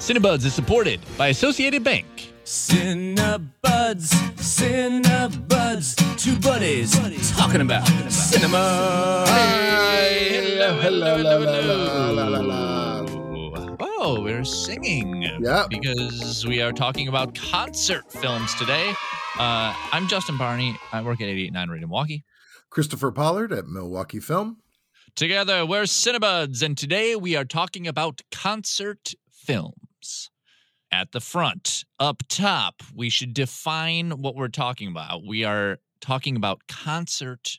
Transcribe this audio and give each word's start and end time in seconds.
Cinebuds 0.00 0.46
is 0.46 0.54
supported 0.54 0.98
by 1.18 1.28
Associated 1.28 1.84
Bank. 1.84 2.06
Cinebuds, 2.44 3.50
Cinebuds, 4.40 6.18
two 6.18 6.36
buddies 6.40 6.92
talking 7.36 7.60
about 7.60 7.86
cinema. 8.10 9.26
hello, 9.28 10.80
hello, 10.80 11.18
hello, 11.18 11.44
hello, 11.44 12.34
hello. 12.34 13.76
Oh, 13.78 14.22
we're 14.22 14.42
singing. 14.42 15.20
Yep. 15.42 15.68
Because 15.68 16.46
we 16.46 16.62
are 16.62 16.72
talking 16.72 17.08
about 17.08 17.34
concert 17.34 18.10
films 18.10 18.54
today. 18.54 18.94
Uh, 19.38 19.74
I'm 19.92 20.08
Justin 20.08 20.38
Barney. 20.38 20.78
I 20.92 21.02
work 21.02 21.20
at 21.20 21.28
889 21.28 21.68
Radio 21.68 21.86
Milwaukee. 21.88 22.24
Christopher 22.70 23.12
Pollard 23.12 23.52
at 23.52 23.66
Milwaukee 23.66 24.20
Film. 24.20 24.62
Together, 25.14 25.66
we're 25.66 25.82
Cinebuds, 25.82 26.62
and 26.62 26.78
today 26.78 27.16
we 27.16 27.36
are 27.36 27.44
talking 27.44 27.86
about 27.86 28.22
concert 28.32 29.12
films. 29.30 29.74
At 30.92 31.12
the 31.12 31.20
front, 31.20 31.84
up 32.00 32.24
top, 32.28 32.82
we 32.94 33.10
should 33.10 33.32
define 33.32 34.10
what 34.10 34.34
we're 34.34 34.48
talking 34.48 34.88
about. 34.88 35.24
We 35.24 35.44
are 35.44 35.78
talking 36.00 36.34
about 36.34 36.62
concert 36.66 37.58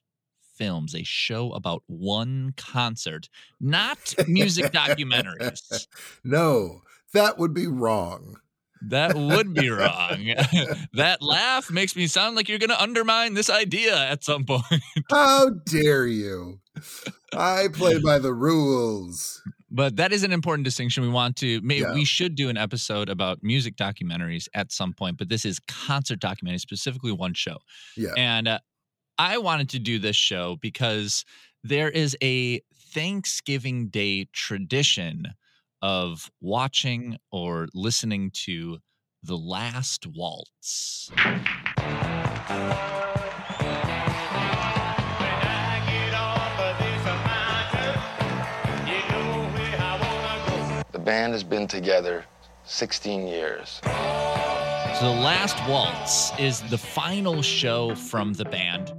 films, 0.58 0.94
a 0.94 1.04
show 1.04 1.52
about 1.54 1.82
one 1.88 2.54
concert, 2.58 3.30
not 3.60 4.14
music 4.28 4.72
documentaries. 4.72 5.88
No, 6.24 6.82
that 7.14 7.38
would 7.38 7.54
be 7.54 7.68
wrong. 7.68 8.36
That 8.90 9.16
would 9.16 9.54
be 9.54 9.70
wrong. 9.72 10.34
that 10.94 11.22
laugh 11.22 11.72
makes 11.72 11.96
me 11.96 12.08
sound 12.08 12.36
like 12.36 12.50
you're 12.50 12.60
going 12.60 12.70
to 12.70 12.82
undermine 12.82 13.34
this 13.34 13.50
idea 13.50 13.98
at 13.98 14.24
some 14.24 14.44
point. 14.46 14.66
How 15.10 15.50
dare 15.66 16.06
you? 16.06 16.60
I 17.34 17.68
play 17.72 18.00
by 18.00 18.20
the 18.20 18.34
rules. 18.34 19.42
But 19.74 19.96
that 19.96 20.12
is 20.12 20.24
an 20.24 20.34
important 20.34 20.66
distinction. 20.66 21.02
We 21.02 21.10
want 21.10 21.38
to, 21.38 21.62
maybe 21.62 21.82
Yeah. 21.82 21.94
we 21.94 22.04
should 22.06 22.36
do 22.36 22.50
an 22.50 22.58
episode 22.58 23.08
about 23.10 23.42
music 23.42 23.78
documentaries 23.78 24.48
at 24.54 24.72
some 24.72 24.94
point, 24.94 25.18
but 25.18 25.30
this 25.30 25.46
is 25.46 25.60
concert 25.68 26.20
documentaries 26.20 26.60
specifically 26.60 27.12
one 27.14 27.34
show. 27.34 27.58
Yeah. 27.96 28.12
And 28.18 28.48
uh, 28.50 28.60
I 29.18 29.38
wanted 29.38 29.70
to 29.70 29.80
do 29.80 29.98
this 29.98 30.16
show 30.18 30.58
because 30.62 31.24
there 31.64 31.90
is 31.90 32.18
a 32.22 32.60
Thanksgiving 32.94 33.88
Day 33.88 34.26
tradition 34.34 35.28
of 35.82 36.30
watching 36.42 37.18
or 37.32 37.70
listening 37.74 38.32
to 38.46 38.80
The 39.24 39.38
Last 39.38 40.06
Waltz. 40.06 41.10
Band 51.12 51.34
has 51.34 51.44
been 51.44 51.68
together 51.68 52.24
16 52.64 53.28
years. 53.28 53.82
So 53.84 53.90
The 55.02 55.20
Last 55.22 55.58
Waltz 55.68 56.32
is 56.40 56.62
the 56.70 56.78
final 56.78 57.42
show 57.42 57.96
from 57.96 58.32
the 58.32 58.46
band, 58.46 58.94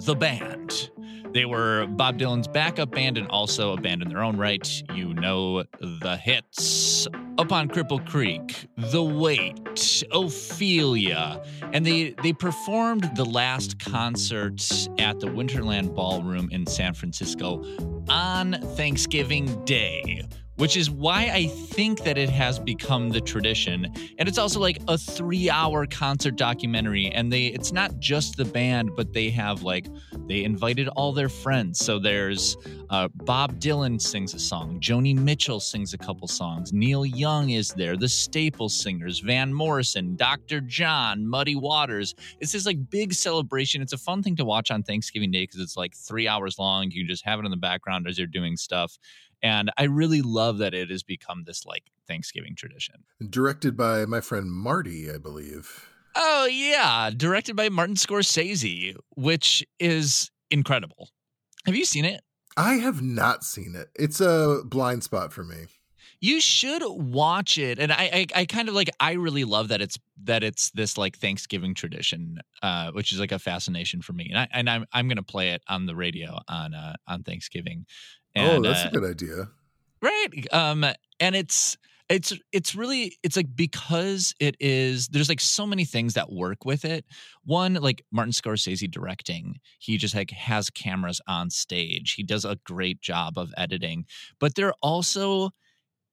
The 0.00 0.16
Band. 0.16 0.90
They 1.32 1.44
were 1.44 1.86
Bob 1.90 2.18
Dylan's 2.18 2.48
backup 2.48 2.90
band 2.90 3.18
and 3.18 3.28
also 3.28 3.72
a 3.72 3.80
band 3.80 4.02
in 4.02 4.08
their 4.08 4.20
own 4.20 4.36
right. 4.36 4.82
You 4.92 5.14
know 5.14 5.62
the 5.80 6.16
hits 6.16 7.06
Up 7.38 7.52
on 7.52 7.68
Cripple 7.68 8.04
Creek, 8.04 8.66
The 8.76 9.04
Weight, 9.04 10.04
Ophelia. 10.10 11.40
And 11.72 11.86
they, 11.86 12.16
they 12.20 12.32
performed 12.32 13.12
the 13.14 13.24
last 13.24 13.78
concert 13.78 14.60
at 14.98 15.20
the 15.20 15.28
Winterland 15.28 15.94
Ballroom 15.94 16.48
in 16.50 16.66
San 16.66 16.94
Francisco 16.94 17.62
on 18.08 18.54
Thanksgiving 18.74 19.64
Day, 19.64 20.26
which 20.58 20.76
is 20.76 20.90
why 20.90 21.30
I 21.32 21.46
think 21.46 22.02
that 22.04 22.18
it 22.18 22.28
has 22.28 22.58
become 22.58 23.08
the 23.08 23.20
tradition. 23.20 23.92
And 24.18 24.28
it's 24.28 24.38
also 24.38 24.60
like 24.60 24.78
a 24.88 24.98
three 24.98 25.48
hour 25.48 25.86
concert 25.86 26.36
documentary. 26.36 27.08
And 27.08 27.32
they 27.32 27.46
it's 27.46 27.72
not 27.72 27.98
just 27.98 28.36
the 28.36 28.44
band, 28.44 28.90
but 28.96 29.12
they 29.12 29.30
have 29.30 29.62
like 29.62 29.86
they 30.26 30.44
invited 30.44 30.88
all 30.88 31.12
their 31.12 31.28
friends. 31.28 31.78
So 31.78 31.98
there's 31.98 32.56
uh, 32.90 33.08
Bob 33.14 33.58
Dylan 33.60 34.00
sings 34.00 34.34
a 34.34 34.38
song, 34.38 34.80
Joni 34.80 35.16
Mitchell 35.16 35.60
sings 35.60 35.94
a 35.94 35.98
couple 35.98 36.26
songs, 36.26 36.72
Neil 36.72 37.06
Young 37.06 37.50
is 37.50 37.70
there, 37.70 37.96
the 37.96 38.08
Staple 38.08 38.68
singers, 38.68 39.20
Van 39.20 39.52
Morrison, 39.52 40.16
Dr. 40.16 40.60
John, 40.60 41.26
Muddy 41.26 41.54
Waters. 41.54 42.14
It's 42.40 42.52
this 42.52 42.66
like 42.66 42.90
big 42.90 43.12
celebration. 43.12 43.80
It's 43.82 43.92
a 43.92 43.98
fun 43.98 44.22
thing 44.22 44.36
to 44.36 44.44
watch 44.44 44.70
on 44.70 44.82
Thanksgiving 44.82 45.30
Day 45.30 45.44
because 45.44 45.60
it's 45.60 45.76
like 45.76 45.94
three 45.94 46.26
hours 46.26 46.58
long. 46.58 46.90
You 46.90 47.04
can 47.04 47.08
just 47.08 47.24
have 47.24 47.38
it 47.38 47.44
in 47.44 47.50
the 47.50 47.56
background 47.56 48.08
as 48.08 48.18
you're 48.18 48.26
doing 48.26 48.56
stuff. 48.56 48.98
And 49.42 49.70
I 49.76 49.84
really 49.84 50.22
love 50.22 50.58
that 50.58 50.74
it 50.74 50.90
has 50.90 51.02
become 51.02 51.44
this 51.44 51.64
like 51.64 51.84
Thanksgiving 52.06 52.56
tradition. 52.56 53.04
Directed 53.28 53.76
by 53.76 54.04
my 54.06 54.20
friend 54.20 54.50
Marty, 54.50 55.10
I 55.10 55.18
believe. 55.18 55.88
Oh, 56.16 56.46
yeah. 56.46 57.10
Directed 57.16 57.54
by 57.54 57.68
Martin 57.68 57.94
Scorsese, 57.94 58.96
which 59.16 59.64
is 59.78 60.30
incredible. 60.50 61.10
Have 61.66 61.76
you 61.76 61.84
seen 61.84 62.04
it? 62.04 62.22
I 62.56 62.74
have 62.74 63.02
not 63.02 63.44
seen 63.44 63.76
it. 63.76 63.88
It's 63.94 64.20
a 64.20 64.62
blind 64.64 65.04
spot 65.04 65.32
for 65.32 65.44
me. 65.44 65.66
You 66.20 66.40
should 66.40 66.82
watch 66.84 67.58
it. 67.58 67.78
And 67.78 67.92
I, 67.92 68.10
I, 68.12 68.26
I 68.40 68.44
kind 68.46 68.68
of 68.68 68.74
like, 68.74 68.90
I 68.98 69.12
really 69.12 69.44
love 69.44 69.68
that 69.68 69.80
it's, 69.80 69.96
that 70.24 70.42
it's 70.42 70.70
this 70.70 70.98
like 70.98 71.16
Thanksgiving 71.16 71.74
tradition, 71.74 72.40
uh, 72.60 72.90
which 72.90 73.12
is 73.12 73.20
like 73.20 73.30
a 73.30 73.38
fascination 73.38 74.02
for 74.02 74.14
me. 74.14 74.28
And 74.30 74.40
I, 74.40 74.48
and 74.52 74.68
I'm, 74.68 74.86
I'm 74.92 75.06
going 75.06 75.18
to 75.18 75.22
play 75.22 75.50
it 75.50 75.62
on 75.68 75.86
the 75.86 75.94
radio 75.94 76.40
on, 76.48 76.74
uh, 76.74 76.94
on 77.06 77.22
Thanksgiving. 77.22 77.86
Oh, 78.38 78.62
that's 78.62 78.84
uh, 78.84 78.88
a 78.88 78.92
good 78.92 79.10
idea. 79.10 79.48
right 80.00 80.52
um 80.52 80.84
and 81.20 81.34
it's 81.34 81.76
it's 82.08 82.32
it's 82.52 82.74
really 82.74 83.18
it's 83.22 83.36
like 83.36 83.54
because 83.54 84.34
it 84.40 84.56
is 84.60 85.08
there's 85.08 85.28
like 85.28 85.40
so 85.40 85.66
many 85.66 85.84
things 85.84 86.14
that 86.14 86.32
work 86.32 86.64
with 86.64 86.84
it. 86.84 87.04
One 87.44 87.74
like 87.74 88.04
martin 88.10 88.32
scorsese 88.32 88.90
directing 88.90 89.56
he 89.78 89.98
just 89.98 90.14
like 90.14 90.30
has 90.30 90.70
cameras 90.70 91.20
on 91.26 91.50
stage. 91.50 92.14
He 92.14 92.22
does 92.22 92.44
a 92.44 92.58
great 92.64 93.00
job 93.00 93.36
of 93.36 93.52
editing. 93.56 94.06
But 94.40 94.54
there 94.54 94.72
also 94.82 95.50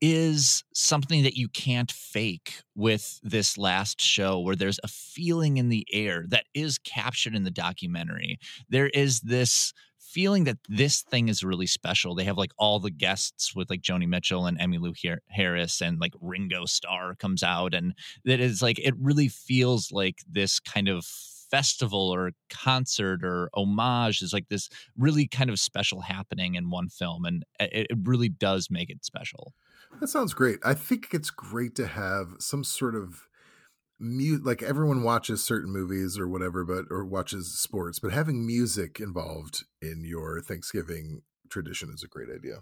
is 0.02 0.64
something 0.74 1.24
that 1.24 1.38
you 1.38 1.48
can't 1.48 1.92
fake 1.92 2.62
with 2.76 3.20
this 3.24 3.58
last 3.58 4.02
show 4.02 4.40
where 4.40 4.56
there's 4.56 4.80
a 4.84 4.90
feeling 4.90 5.56
in 5.58 5.70
the 5.70 5.88
air 5.94 6.26
that 6.28 6.46
is 6.54 6.78
captured 6.78 7.34
in 7.34 7.44
the 7.44 7.52
documentary. 7.52 8.38
There 8.70 8.88
is 8.88 9.22
this 9.22 9.74
feeling 10.16 10.46
that 10.46 10.58
this 10.70 11.02
thing 11.02 11.28
is 11.28 11.44
really 11.44 11.68
special. 11.68 12.16
They 12.16 12.24
have 12.24 12.38
like 12.38 12.54
all 12.58 12.80
the 12.80 12.90
guests 12.90 13.54
with 13.54 13.70
like 13.70 13.82
Joni 13.82 14.08
Mitchell 14.08 14.46
and 14.46 14.58
Emmylou 14.58 14.96
Har- 15.04 15.22
Harris 15.28 15.82
and 15.82 16.00
like 16.00 16.14
Ringo 16.22 16.64
Starr 16.64 17.16
comes 17.16 17.44
out 17.44 17.74
and 17.74 17.94
that 18.24 18.40
is 18.40 18.62
like 18.62 18.80
it 18.80 18.94
really 18.98 19.28
feels 19.28 19.92
like 19.92 20.20
this 20.26 20.62
kind 20.62 20.88
of 20.88 21.04
festival 21.52 22.10
or 22.16 22.32
concert 22.50 23.26
or 23.26 23.50
homage 23.56 24.22
is 24.22 24.32
like 24.32 24.48
this 24.48 24.70
really 24.98 25.28
kind 25.28 25.50
of 25.50 25.60
special 25.60 26.00
happening 26.00 26.56
in 26.56 26.70
one 26.70 26.88
film 26.88 27.26
and 27.26 27.44
it, 27.60 27.88
it 27.92 27.98
really 28.06 28.30
does 28.30 28.70
make 28.72 28.90
it 28.90 29.04
special. 29.04 29.54
That 30.00 30.08
sounds 30.08 30.34
great. 30.34 30.60
I 30.64 30.76
think 30.76 31.10
it's 31.12 31.30
great 31.30 31.76
to 31.76 31.88
have 31.88 32.36
some 32.40 32.64
sort 32.64 32.96
of 32.96 33.28
mu 34.00 34.40
like 34.44 34.62
everyone 34.62 35.04
watches 35.04 35.44
certain 35.44 35.72
movies 35.72 36.18
or 36.18 36.28
whatever, 36.28 36.64
but 36.64 36.86
or 36.90 37.06
watches 37.06 37.58
sports, 37.60 38.00
but 38.00 38.12
having 38.12 38.46
music 38.46 39.00
involved 39.00 39.64
in 39.82 40.04
your 40.04 40.42
Thanksgiving 40.42 41.22
tradition 41.50 41.90
is 41.94 42.04
a 42.04 42.08
great 42.08 42.30
idea. 42.30 42.62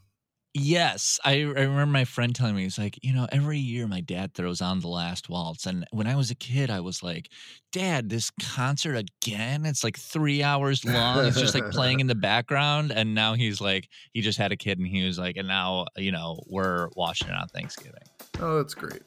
Yes, 0.56 1.20
I, 1.26 1.32
I 1.32 1.64
remember 1.64 1.88
my 1.88 2.06
friend 2.06 2.36
telling 2.36 2.56
me 2.56 2.62
he's 2.62 2.78
like, 2.78 3.00
you 3.02 3.12
know, 3.12 3.28
every 3.32 3.58
year 3.58 3.88
my 3.88 4.02
dad 4.02 4.36
throws 4.36 4.62
on 4.62 4.82
the 4.82 4.88
last 4.88 5.28
waltz, 5.28 5.66
and 5.66 5.84
when 5.90 6.06
I 6.06 6.16
was 6.16 6.30
a 6.30 6.36
kid, 6.36 6.70
I 6.70 6.80
was 6.80 7.02
like, 7.02 7.30
Dad, 7.72 8.08
this 8.08 8.30
concert 8.40 8.96
again? 8.96 9.66
It's 9.66 9.84
like 9.84 9.98
three 9.98 10.44
hours 10.44 10.86
long. 10.86 11.26
It's 11.26 11.40
just 11.40 11.56
like 11.56 11.72
playing 11.72 12.02
in 12.02 12.08
the 12.08 12.14
background, 12.32 12.92
and 12.92 13.16
now 13.16 13.34
he's 13.34 13.62
like, 13.62 13.90
he 14.12 14.22
just 14.22 14.38
had 14.38 14.52
a 14.52 14.56
kid, 14.56 14.78
and 14.78 14.88
he 14.88 15.04
was 15.04 15.18
like, 15.18 15.38
and 15.38 15.48
now 15.48 15.88
you 15.98 16.12
know 16.12 16.40
we're 16.46 16.90
watching 16.96 17.30
it 17.30 17.36
on 17.36 17.48
Thanksgiving. 17.48 18.04
Oh, 18.40 18.58
that's 18.58 18.76
great. 18.76 19.02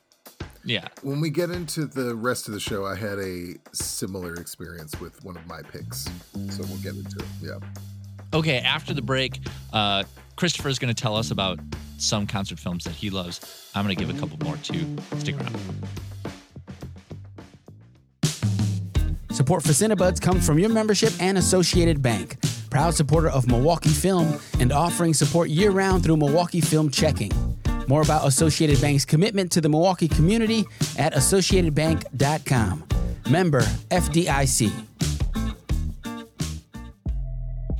Yeah. 0.65 0.89
When 1.03 1.21
we 1.21 1.31
get 1.31 1.51
into 1.51 1.87
the 1.87 2.15
rest 2.15 2.49
of 2.49 2.55
the 2.55 2.61
show, 2.61 2.85
I 2.85 2.97
had 2.97 3.19
a 3.19 3.55
similar 3.73 4.35
experience 4.35 5.01
with 5.01 5.25
one 5.25 5.37
of 5.37 5.47
my 5.47 5.63
picks. 5.63 6.07
So 6.51 6.65
we'll 6.65 6.79
get 6.79 6.97
into 6.97 7.19
it. 7.19 7.27
Yeah. 7.41 7.59
Okay. 8.35 8.59
After 8.59 8.93
the 8.93 9.03
break, 9.03 9.39
uh, 9.73 10.03
Christopher 10.35 10.69
is 10.69 10.79
going 10.79 10.93
to 10.93 11.01
tell 11.01 11.17
us 11.17 11.31
about 11.31 11.61
some 11.99 12.27
concert 12.27 12.59
films 12.59 12.85
that 12.85 12.95
he 12.95 13.11
loves. 13.11 13.71
I'm 13.75 13.85
going 13.85 13.97
to 13.97 14.05
give 14.05 14.15
a 14.15 14.19
couple 14.19 14.39
more 14.45 14.57
too. 14.57 14.85
Stick 15.19 15.37
around. 15.41 15.57
Support 19.31 19.63
for 19.63 19.69
Cinebuds 19.69 20.21
comes 20.21 20.47
from 20.47 20.59
your 20.59 20.71
membership 20.71 21.13
and 21.21 21.37
Associated 21.37 22.01
Bank, 22.01 22.39
proud 22.71 22.95
supporter 22.95 23.29
of 23.29 23.47
Milwaukee 23.47 23.91
Film 23.91 24.41
and 24.59 24.73
offering 24.73 25.13
support 25.15 25.51
year 25.51 25.71
round 25.71 26.03
through 26.03 26.17
Milwaukee 26.17 26.61
Film 26.61 26.91
Checking. 26.91 27.56
More 27.89 28.03
about 28.03 28.27
Associated 28.27 28.81
Bank's 28.81 29.05
commitment 29.05 29.53
to 29.53 29.61
the 29.61 29.69
Milwaukee 29.69 30.09
community 30.09 30.65
at 30.99 31.15
associatedbank.com. 31.15 32.85
Member 33.31 33.63
FDIC. 33.91 34.73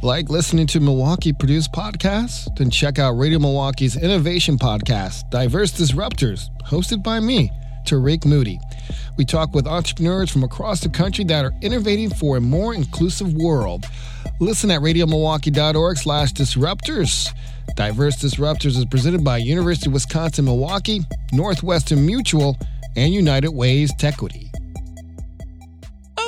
Like 0.03 0.29
listening 0.29 0.67
to 0.69 0.79
Milwaukee 0.81 1.33
produced 1.33 1.73
podcasts? 1.73 2.47
Then 2.57 2.71
check 2.71 2.99
out 2.99 3.13
Radio 3.13 3.39
Milwaukee's 3.39 3.97
innovation 3.97 4.57
podcast, 4.57 5.29
Diverse 5.31 5.73
Disruptors, 5.73 6.49
hosted 6.65 7.03
by 7.03 7.19
me, 7.19 7.51
Tarik 7.87 8.25
Moody. 8.25 8.61
We 9.17 9.25
talk 9.25 9.55
with 9.55 9.67
entrepreneurs 9.67 10.31
from 10.31 10.45
across 10.45 10.81
the 10.81 10.91
country 10.91 11.25
that 11.25 11.45
are 11.45 11.53
innovating 11.63 12.11
for 12.11 12.37
a 12.37 12.41
more 12.41 12.75
inclusive 12.75 13.33
world. 13.35 13.85
Listen 14.39 14.71
at 14.71 14.81
radiomilwaukee.org 14.81 15.97
slash 15.97 16.33
disruptors. 16.33 17.33
Diverse 17.75 18.17
Disruptors 18.17 18.77
is 18.77 18.85
presented 18.87 19.25
by 19.25 19.39
University 19.39 19.89
of 19.89 19.95
Wisconsin-Milwaukee, 19.95 21.01
Northwestern 21.33 22.07
Mutual, 22.07 22.57
and 22.97 23.13
United 23.13 23.51
Ways 23.51 23.93
Tequity. 23.99 24.51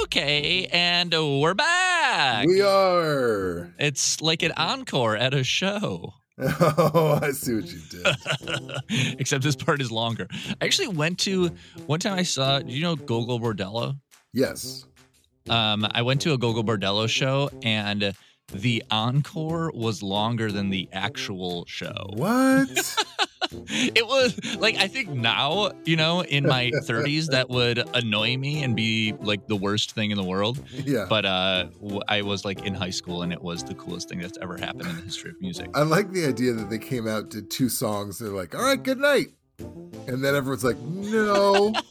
Okay, 0.02 0.66
and 0.72 1.12
we're 1.12 1.54
back. 1.54 2.46
We 2.46 2.60
are. 2.62 3.72
It's 3.78 4.20
like 4.20 4.42
an 4.42 4.52
encore 4.56 5.16
at 5.16 5.34
a 5.34 5.44
show. 5.44 6.14
Oh, 6.40 7.18
I 7.20 7.32
see 7.32 7.54
what 7.54 7.64
you 7.66 7.80
did. 7.90 9.16
Except 9.18 9.42
this 9.42 9.56
part 9.56 9.80
is 9.80 9.90
longer. 9.90 10.28
I 10.60 10.64
actually 10.64 10.86
went 10.86 11.18
to 11.20 11.50
one 11.86 11.98
time 11.98 12.16
I 12.16 12.22
saw, 12.22 12.60
do 12.60 12.72
you 12.72 12.80
know 12.80 12.94
Gogol 12.94 13.40
Bordello? 13.40 13.98
Yes. 14.32 14.86
Um, 15.50 15.84
I 15.90 16.02
went 16.02 16.20
to 16.22 16.34
a 16.34 16.38
Gogol 16.38 16.62
Bordello 16.62 17.08
show 17.08 17.50
and 17.64 18.14
the 18.52 18.82
encore 18.90 19.70
was 19.74 20.02
longer 20.02 20.50
than 20.50 20.70
the 20.70 20.88
actual 20.92 21.64
show. 21.66 22.10
What? 22.14 22.68
it 23.50 24.06
was 24.06 24.38
like 24.56 24.76
I 24.76 24.88
think 24.88 25.10
now, 25.10 25.70
you 25.84 25.96
know, 25.96 26.22
in 26.22 26.46
my 26.46 26.70
30s, 26.82 27.26
that 27.26 27.50
would 27.50 27.78
annoy 27.94 28.36
me 28.36 28.62
and 28.62 28.74
be 28.74 29.14
like 29.20 29.46
the 29.46 29.56
worst 29.56 29.92
thing 29.92 30.10
in 30.10 30.16
the 30.16 30.24
world. 30.24 30.62
yeah. 30.72 31.06
But 31.08 31.24
uh, 31.24 31.68
w- 31.82 32.00
I 32.08 32.22
was 32.22 32.44
like 32.44 32.64
in 32.64 32.74
high 32.74 32.90
school, 32.90 33.22
and 33.22 33.32
it 33.32 33.42
was 33.42 33.62
the 33.64 33.74
coolest 33.74 34.08
thing 34.08 34.18
that's 34.20 34.38
ever 34.40 34.56
happened 34.56 34.86
in 34.88 34.96
the 34.96 35.02
history 35.02 35.30
of 35.30 35.40
music. 35.40 35.70
I 35.74 35.82
like 35.82 36.12
the 36.12 36.26
idea 36.26 36.52
that 36.54 36.70
they 36.70 36.78
came 36.78 37.06
out, 37.06 37.30
did 37.30 37.50
two 37.50 37.68
songs, 37.68 38.18
they're 38.18 38.30
like, 38.30 38.54
all 38.54 38.62
right, 38.62 38.82
good 38.82 38.98
night. 38.98 39.28
And 40.06 40.24
then 40.24 40.34
everyone's 40.34 40.64
like, 40.64 40.78
no. 40.78 41.72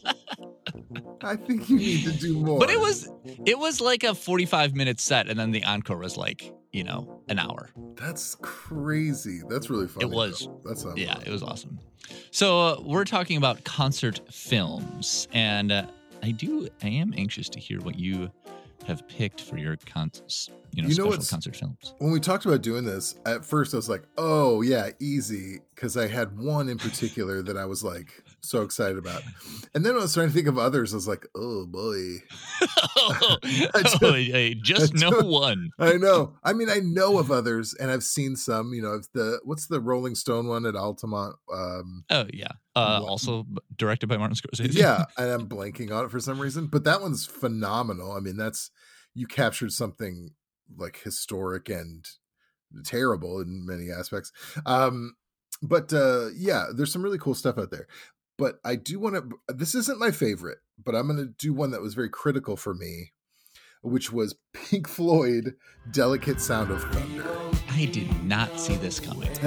I 1.22 1.36
think 1.36 1.70
you 1.70 1.78
need 1.78 2.04
to 2.06 2.12
do 2.12 2.40
more. 2.40 2.60
But 2.60 2.70
it 2.70 2.80
was 2.80 3.10
it 3.46 3.58
was 3.58 3.82
like 3.82 4.04
a 4.04 4.16
45 4.16 4.76
minute 4.76 5.00
set, 5.00 5.30
and 5.30 5.40
then 5.40 5.52
the 5.52 5.64
encore 5.64 5.98
was 5.98 6.18
like 6.18 6.54
you 6.72 6.84
know 6.84 7.22
an 7.30 7.40
hour. 7.40 7.70
That's 7.96 8.36
crazy. 8.42 9.42
That's 9.50 9.70
really 9.70 9.88
funny. 9.88 10.06
It 10.06 10.12
was. 10.12 10.48
though. 10.48 10.62
That's 10.66 10.86
Yeah, 10.96 11.20
it 11.26 11.32
was 11.32 11.44
awesome. 11.44 11.80
So 12.32 12.60
uh, 12.62 12.82
we're 12.82 13.06
talking 13.06 13.38
about 13.38 13.64
concert 13.64 14.22
films, 14.32 15.28
and 15.34 15.72
uh, 15.72 15.88
I 16.24 16.32
do 16.32 16.68
I 16.84 16.88
am 16.90 17.14
anxious 17.18 17.50
to 17.50 17.60
hear 17.60 17.80
what 17.82 17.98
you 18.00 18.32
have 18.86 19.06
picked 19.10 19.42
for 19.42 19.58
your 19.58 19.76
con- 19.86 20.12
you 20.72 20.82
know 20.82 20.88
You 20.88 20.96
know 20.96 21.12
special 21.12 21.26
concert 21.30 21.56
films. 21.56 21.94
when 21.98 22.12
we 22.12 22.20
talked 22.22 22.46
about 22.46 22.62
doing 22.62 22.86
this, 22.86 23.16
at 23.26 23.44
first 23.44 23.74
I 23.74 23.78
was 23.78 23.90
like, 23.90 24.04
oh, 24.18 24.62
yeah, 24.62 24.92
easy. 25.00 25.60
Because 25.76 25.98
I 25.98 26.08
had 26.08 26.38
one 26.38 26.70
in 26.70 26.78
particular 26.78 27.42
that 27.42 27.58
I 27.58 27.66
was 27.66 27.84
like 27.84 28.24
so 28.50 28.62
excited 28.62 28.98
about. 28.98 29.22
And 29.74 29.86
then 29.86 29.96
I 29.96 30.00
was 30.00 30.14
trying 30.14 30.28
to 30.28 30.34
think 30.34 30.48
of 30.48 30.58
others, 30.58 30.94
I 30.94 30.98
was 30.98 31.08
like, 31.08 31.26
oh 31.36 31.66
boy. 31.66 32.18
oh, 32.98 33.38
just- 33.44 34.02
hey, 34.04 34.54
just 34.56 34.96
I 34.96 35.10
no 35.10 35.20
one. 35.22 35.70
I 35.80 35.94
know. 35.94 36.34
I 36.44 36.54
mean, 36.54 36.70
I 36.70 36.80
know 36.80 37.18
of 37.20 37.32
others 37.32 37.74
and 37.80 37.92
I've 37.92 38.04
seen 38.04 38.36
some, 38.36 38.74
you 38.74 38.82
know, 38.82 38.90
of 38.90 39.08
the 39.14 39.40
what's 39.44 39.68
the 39.68 39.80
Rolling 39.80 40.16
Stone 40.16 40.48
one 40.48 40.66
at 40.66 40.76
Altamont? 40.76 41.36
Um, 41.54 42.04
Oh 42.10 42.26
yeah. 42.34 42.52
Uh, 42.76 43.02
also 43.04 43.46
directed 43.76 44.08
by 44.08 44.18
Martin 44.18 44.36
Scorsese. 44.36 44.74
yeah, 44.76 45.06
and 45.18 45.32
I'm 45.32 45.50
blanking 45.50 45.92
on 45.92 46.06
it 46.06 46.12
for 46.12 46.20
some 46.20 46.40
reason, 46.40 46.68
but 46.68 46.84
that 46.84 47.02
one's 47.02 47.26
phenomenal. 47.26 48.12
I 48.12 48.20
mean, 48.20 48.38
that's 48.38 48.70
you 49.16 49.26
captured 49.26 49.72
something 49.74 50.32
like 50.78 51.02
historic 51.04 51.70
and 51.70 52.06
terrible 52.84 53.40
in 53.40 53.66
many 53.66 53.90
aspects. 53.90 54.32
Um, 54.66 55.16
but 55.64 55.92
uh, 55.92 56.28
yeah, 56.36 56.68
there's 56.76 56.92
some 56.94 57.02
really 57.02 57.18
cool 57.18 57.34
stuff 57.34 57.58
out 57.58 57.72
there. 57.72 57.88
But 58.38 58.60
I 58.64 58.76
do 58.76 59.00
want 59.00 59.16
to. 59.16 59.40
This 59.54 59.74
isn't 59.74 60.00
my 60.00 60.12
favorite, 60.12 60.60
but 60.84 60.96
I'm 60.96 61.08
going 61.08 61.18
to 61.18 61.26
do 61.26 61.54
one 61.54 61.72
that 61.72 61.82
was 61.82 61.96
very 61.96 62.10
critical 62.10 62.56
for 62.56 62.74
me, 62.74 63.14
which 63.82 64.12
was 64.12 64.36
Pink 64.54 64.88
Floyd 64.88 65.56
"Delicate 65.92 66.40
Sound 66.40 66.72
of 66.72 66.84
Thunder." 66.84 67.26
I 67.72 67.86
did 67.86 68.24
not 68.24 68.60
see 68.60 68.76
this 68.76 69.00
coming. 69.00 69.30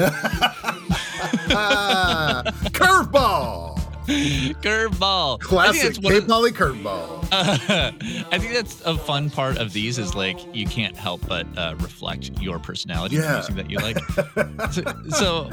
Curveball, 2.72 3.69
Curveball. 4.62 5.40
Classic 5.40 5.94
K. 6.02 6.20
Polly 6.22 6.50
curveball. 6.50 7.28
I 7.32 8.38
think 8.38 8.52
that's 8.54 8.80
a 8.82 8.96
fun 8.98 9.30
part 9.30 9.58
of 9.58 9.72
these 9.72 9.98
is 9.98 10.14
like 10.14 10.38
you 10.54 10.66
can't 10.66 10.96
help 10.96 11.26
but 11.28 11.46
uh, 11.56 11.74
reflect 11.78 12.30
your 12.40 12.58
personality 12.58 13.16
in 13.16 13.22
Yeah. 13.22 13.32
music 13.34 13.54
that 13.56 13.70
you 13.70 13.78
like. 13.78 13.98
so, 14.72 14.84
so 15.10 15.44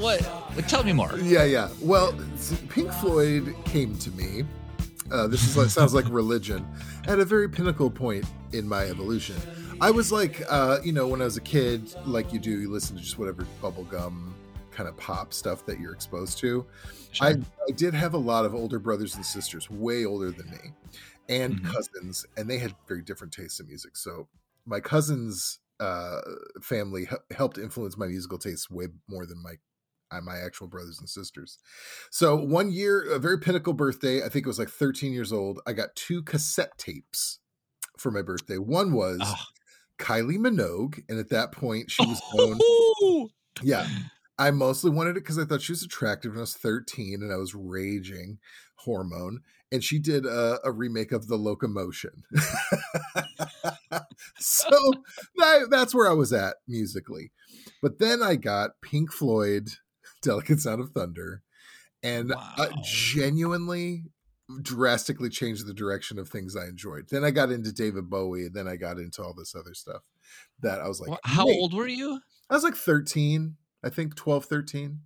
what? 0.00 0.20
Tell 0.68 0.84
me 0.84 0.92
more. 0.92 1.12
Yeah, 1.18 1.44
yeah. 1.44 1.68
Well, 1.80 2.14
Pink 2.70 2.90
Floyd 2.94 3.54
came 3.64 3.96
to 3.98 4.10
me. 4.12 4.44
Uh, 5.10 5.26
this 5.26 5.46
is 5.46 5.56
like, 5.56 5.68
sounds 5.68 5.92
like 5.92 6.06
religion 6.08 6.66
at 7.06 7.18
a 7.20 7.24
very 7.24 7.48
pinnacle 7.48 7.90
point 7.90 8.24
in 8.52 8.66
my 8.66 8.84
evolution. 8.84 9.36
I 9.80 9.90
was 9.90 10.10
like, 10.10 10.42
uh, 10.48 10.78
you 10.82 10.92
know, 10.92 11.06
when 11.08 11.20
I 11.20 11.24
was 11.24 11.36
a 11.36 11.40
kid, 11.42 11.94
like 12.06 12.32
you 12.32 12.38
do, 12.38 12.50
you 12.60 12.70
listen 12.70 12.96
to 12.96 13.02
just 13.02 13.18
whatever 13.18 13.46
bubblegum 13.62 14.32
kind 14.72 14.88
of 14.88 14.96
pop 14.96 15.32
stuff 15.32 15.64
that 15.66 15.78
you're 15.78 15.92
exposed 15.92 16.38
to. 16.38 16.66
Sure. 17.12 17.26
I, 17.28 17.30
I 17.32 17.72
did 17.76 17.94
have 17.94 18.14
a 18.14 18.18
lot 18.18 18.44
of 18.44 18.54
older 18.54 18.78
brothers 18.78 19.14
and 19.14 19.24
sisters, 19.24 19.68
way 19.70 20.04
older 20.04 20.30
than 20.30 20.50
me, 20.50 20.72
and 21.28 21.60
Mhm. 21.62 21.72
cousins, 21.72 22.26
and 22.36 22.48
they 22.50 22.58
had 22.58 22.74
very 22.88 23.02
different 23.02 23.32
tastes 23.32 23.60
in 23.60 23.66
music. 23.66 23.96
So 23.96 24.28
my 24.66 24.80
cousins' 24.80 25.58
uh, 25.80 26.20
family 26.62 27.06
he- 27.06 27.34
helped 27.34 27.58
influence 27.58 27.96
my 27.96 28.06
musical 28.06 28.38
tastes 28.38 28.70
way 28.70 28.86
more 29.08 29.26
than 29.26 29.42
my 29.42 29.54
uh, 30.10 30.20
my 30.20 30.36
actual 30.36 30.66
brothers 30.66 30.98
and 30.98 31.08
sisters. 31.08 31.58
So 32.10 32.36
one 32.36 32.70
year, 32.70 33.00
a 33.10 33.18
very 33.18 33.38
pinnacle 33.38 33.72
birthday, 33.72 34.22
I 34.22 34.28
think 34.28 34.44
it 34.44 34.48
was 34.48 34.58
like 34.58 34.68
13 34.68 35.10
years 35.12 35.32
old. 35.32 35.60
I 35.66 35.72
got 35.72 35.96
two 35.96 36.22
cassette 36.22 36.76
tapes 36.76 37.38
for 37.96 38.10
my 38.10 38.20
birthday. 38.22 38.58
One 38.58 38.92
was. 38.92 39.20
Kylie 39.98 40.36
Minogue, 40.36 41.00
and 41.08 41.18
at 41.20 41.28
that 41.30 41.52
point, 41.52 41.88
she 41.90 42.04
was 42.04 42.20
known. 42.34 42.58
Ooh. 42.60 43.28
Yeah. 43.62 43.86
I 44.38 44.50
mostly 44.50 44.90
wanted 44.90 45.10
it 45.16 45.20
because 45.24 45.38
I 45.38 45.44
thought 45.44 45.62
she 45.62 45.72
was 45.72 45.82
attractive 45.82 46.32
when 46.32 46.38
I 46.38 46.42
was 46.42 46.54
13 46.54 47.22
and 47.22 47.32
I 47.32 47.36
was 47.36 47.54
raging 47.54 48.38
hormone. 48.76 49.40
And 49.70 49.82
she 49.84 49.98
did 49.98 50.26
a, 50.26 50.58
a 50.64 50.72
remake 50.72 51.12
of 51.12 51.28
The 51.28 51.36
Locomotion. 51.36 52.24
so 54.38 54.68
that, 55.36 55.68
that's 55.70 55.94
where 55.94 56.08
I 56.10 56.14
was 56.14 56.32
at 56.32 56.56
musically. 56.66 57.30
But 57.80 57.98
then 57.98 58.22
I 58.22 58.36
got 58.36 58.80
Pink 58.82 59.12
Floyd, 59.12 59.70
Delicate 60.22 60.60
Sound 60.60 60.80
of 60.80 60.90
Thunder, 60.90 61.42
and 62.02 62.30
Wow. 62.30 62.68
genuinely 62.82 64.04
drastically 64.60 65.28
changed 65.30 65.66
the 65.66 65.72
direction 65.74 66.18
of 66.18 66.28
things 66.28 66.56
I 66.56 66.66
enjoyed. 66.66 67.06
Then 67.10 67.24
I 67.24 67.30
got 67.30 67.50
into 67.50 67.72
David 67.72 68.10
Bowie, 68.10 68.46
and 68.46 68.54
then 68.54 68.68
I 68.68 68.76
got 68.76 68.98
into 68.98 69.22
all 69.22 69.32
this 69.34 69.54
other 69.54 69.72
stuff 69.74 70.02
that 70.60 70.80
I 70.80 70.88
was 70.88 71.00
like, 71.00 71.10
Wha- 71.10 71.18
How 71.24 71.46
"Wait." 71.46 71.56
old 71.58 71.74
were 71.74 71.86
you? 71.86 72.20
I 72.50 72.54
was 72.54 72.64
like 72.64 72.74
13, 72.74 73.56
I 73.84 73.88
think 73.90 74.14
12, 74.14 74.44
13. 74.44 74.98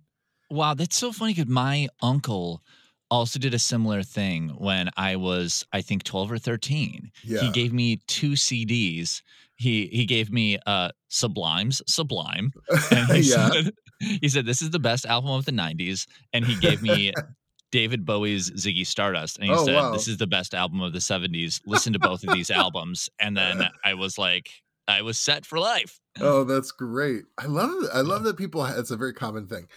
Wow, 0.49 0.73
that's 0.73 0.95
so 0.95 1.11
funny 1.11 1.33
because 1.33 1.49
my 1.49 1.87
uncle 2.01 2.61
also 3.09 3.39
did 3.39 3.53
a 3.53 3.59
similar 3.59 4.03
thing 4.03 4.49
when 4.57 4.89
I 4.97 5.15
was, 5.15 5.65
I 5.73 5.81
think, 5.81 6.03
12 6.03 6.31
or 6.33 6.37
13. 6.37 7.11
Yeah. 7.23 7.39
He 7.41 7.51
gave 7.51 7.73
me 7.73 7.97
two 8.07 8.31
CDs. 8.31 9.21
He 9.55 9.87
he 9.87 10.05
gave 10.05 10.31
me 10.31 10.59
uh 10.65 10.89
Sublime's 11.09 11.81
Sublime. 11.87 12.51
And 12.91 13.07
he 13.11 13.21
yeah. 13.31 13.49
said 13.49 13.71
he 14.21 14.29
said 14.29 14.45
this 14.45 14.61
is 14.61 14.69
the 14.69 14.79
best 14.79 15.05
album 15.05 15.31
of 15.31 15.45
the 15.45 15.51
90s. 15.51 16.05
And 16.33 16.45
he 16.45 16.55
gave 16.55 16.81
me 16.81 17.11
David 17.71 18.05
Bowie's 18.05 18.51
Ziggy 18.51 18.85
Stardust. 18.85 19.39
And 19.39 19.47
he 19.47 19.53
Oh, 19.53 19.65
said, 19.65 19.75
wow. 19.75 19.91
This 19.91 20.07
is 20.07 20.17
the 20.17 20.27
best 20.27 20.53
album 20.53 20.81
of 20.81 20.93
the 20.93 20.99
70s. 20.99 21.59
Listen 21.65 21.91
to 21.93 21.99
both 21.99 22.23
of 22.23 22.33
these 22.33 22.49
albums. 22.51 23.09
And 23.19 23.35
then 23.35 23.63
I 23.83 23.93
was 23.95 24.17
like, 24.17 24.49
I 24.87 25.01
was 25.01 25.19
set 25.19 25.45
for 25.45 25.59
life. 25.59 25.99
Oh, 26.21 26.43
that's 26.43 26.71
great. 26.71 27.23
I 27.37 27.45
love 27.45 27.71
it. 27.83 27.89
I 27.93 28.01
love 28.01 28.23
that 28.23 28.37
people, 28.37 28.63
it's 28.65 28.91
a 28.91 28.97
very 28.97 29.13
common 29.13 29.47
thing. 29.47 29.67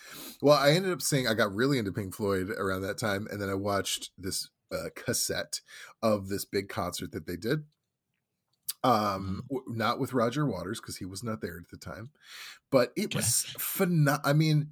Well, 0.43 0.57
I 0.57 0.71
ended 0.73 0.93
up 0.93 1.03
saying 1.03 1.27
I 1.27 1.35
got 1.35 1.55
really 1.55 1.79
into 1.79 1.93
Pink 1.93 2.15
Floyd 2.15 2.51
around 2.51 2.83
that 2.83 2.99
time. 2.99 3.27
And 3.31 3.41
then 3.41 3.49
I 3.51 3.55
watched 3.55 4.11
this 4.19 4.49
uh, 4.73 4.89
cassette 4.95 5.61
of 6.03 6.29
this 6.29 6.45
big 6.45 6.69
concert 6.69 7.13
that 7.13 7.27
they 7.27 7.37
did. 7.37 7.65
Um, 8.83 9.43
w- 9.51 9.65
not 9.69 9.99
with 9.99 10.15
Roger 10.15 10.47
Waters 10.47 10.81
because 10.81 10.97
he 10.97 11.05
was 11.05 11.23
not 11.23 11.43
there 11.43 11.59
at 11.59 11.69
the 11.71 11.77
time, 11.77 12.11
but 12.71 12.93
it 12.97 13.07
Okay. 13.07 13.19
was 13.19 13.43
phenomenal. 13.59 14.21
I 14.25 14.33
mean, 14.33 14.71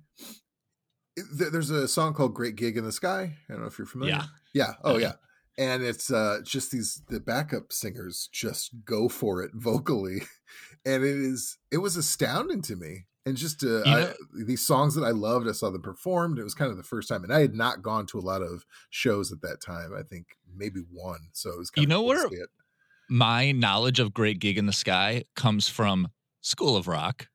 it- 1.14 1.52
there's 1.52 1.68
a 1.70 1.86
song 1.88 2.14
called 2.14 2.32
"Great 2.34 2.56
Gig 2.56 2.78
in 2.78 2.84
the 2.84 2.92
Sky." 2.92 3.36
I 3.48 3.52
don't 3.52 3.60
know 3.60 3.68
if 3.68 3.76
you're 3.76 3.86
familiar. 3.86 4.14
Yeah. 4.14 4.24
Yeah. 4.54 4.74
Oh, 4.82 4.92
Okay. 4.94 5.02
yeah. 5.02 5.12
And 5.58 5.82
it's 5.82 6.10
uh 6.10 6.38
just 6.44 6.70
these 6.70 7.02
the 7.08 7.20
backup 7.20 7.70
singers 7.72 8.28
just 8.32 8.70
go 8.84 9.08
for 9.10 9.42
it 9.42 9.50
vocally, 9.54 10.22
and 10.86 11.04
it 11.04 11.16
is 11.16 11.58
it 11.70 11.78
was 11.78 11.96
astounding 11.96 12.62
to 12.62 12.76
me. 12.76 13.04
And 13.26 13.36
just 13.36 13.62
uh, 13.62 13.82
You 13.84 13.92
I, 13.92 14.12
these 14.46 14.64
songs 14.64 14.94
that 14.94 15.04
I 15.04 15.10
loved, 15.10 15.46
I 15.48 15.52
saw 15.52 15.68
them 15.68 15.82
performed. 15.82 16.38
It 16.38 16.44
was 16.44 16.54
kind 16.54 16.70
of 16.70 16.78
the 16.78 16.82
first 16.82 17.10
time, 17.10 17.24
and 17.24 17.32
I 17.32 17.40
had 17.40 17.54
not 17.54 17.82
gone 17.82 18.06
to 18.06 18.18
a 18.18 18.22
lot 18.22 18.40
of 18.40 18.64
shows 18.88 19.32
at 19.32 19.42
that 19.42 19.60
time. 19.60 19.92
I 19.94 20.02
think 20.02 20.28
maybe 20.56 20.80
one. 20.90 21.28
So 21.32 21.50
it 21.50 21.58
was 21.58 21.68
kind 21.70 21.82
You 21.82 21.94
of 21.94 22.00
know 22.00 22.02
where- 22.06 22.26
it. 22.26 22.48
My 23.10 23.52
knowledge 23.52 24.00
of 24.00 24.12
Great 24.14 24.38
Gig 24.38 24.58
in 24.58 24.66
the 24.66 24.72
Sky 24.72 25.24
comes 25.34 25.68
from 25.68 26.08
School 26.42 26.76
of 26.76 26.88
Rock. 26.88 27.28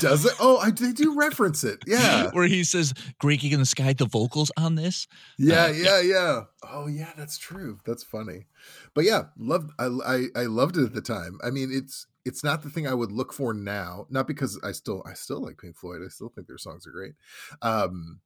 Does 0.00 0.24
it? 0.26 0.32
Oh, 0.38 0.58
I 0.58 0.70
they 0.70 0.92
do 0.92 1.14
reference 1.18 1.64
it. 1.64 1.78
Yeah. 1.86 2.30
Where 2.32 2.46
he 2.46 2.62
says, 2.62 2.92
Great 3.20 3.40
Gig 3.40 3.52
in 3.52 3.60
the 3.60 3.66
Sky, 3.66 3.92
the 3.94 4.04
vocals 4.06 4.50
on 4.56 4.74
this. 4.74 5.06
Yeah, 5.38 5.64
Uh, 5.64 5.68
yeah, 5.68 6.00
yeah. 6.00 6.40
Oh, 6.68 6.86
yeah, 6.88 7.12
that's 7.16 7.38
true. 7.38 7.78
That's 7.86 8.02
funny. 8.04 8.46
But 8.94 9.04
yeah, 9.04 9.22
loved 9.38 9.70
I, 9.78 9.86
I 9.86 10.24
I 10.36 10.42
loved 10.46 10.76
it 10.76 10.84
at 10.84 10.92
the 10.92 11.00
time. 11.00 11.38
I 11.42 11.50
mean, 11.50 11.70
it's 11.72 12.06
it's 12.24 12.44
not 12.44 12.62
the 12.62 12.70
thing 12.70 12.86
I 12.86 12.94
would 12.94 13.12
look 13.12 13.32
for 13.32 13.52
now. 13.52 14.06
Not 14.10 14.26
because 14.26 14.58
I 14.62 14.72
still 14.72 15.02
I 15.06 15.14
still 15.14 15.40
like 15.40 15.58
Pink 15.58 15.76
Floyd. 15.76 16.02
I 16.04 16.08
still 16.08 16.28
think 16.28 16.46
their 16.46 16.58
songs 16.58 16.86
are 16.86 16.92
great. 16.92 17.14
Um, 17.60 18.20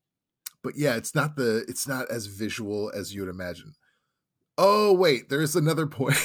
but 0.63 0.77
yeah, 0.77 0.97
it's 0.97 1.15
not 1.15 1.37
the 1.37 1.65
it's 1.69 1.87
not 1.87 2.11
as 2.11 2.27
visual 2.27 2.91
as 2.95 3.15
you 3.15 3.23
would 3.23 3.31
imagine. 3.31 3.75
Oh 4.59 4.93
wait, 4.93 5.29
there's 5.29 5.57
another 5.57 5.87
point. 5.87 6.17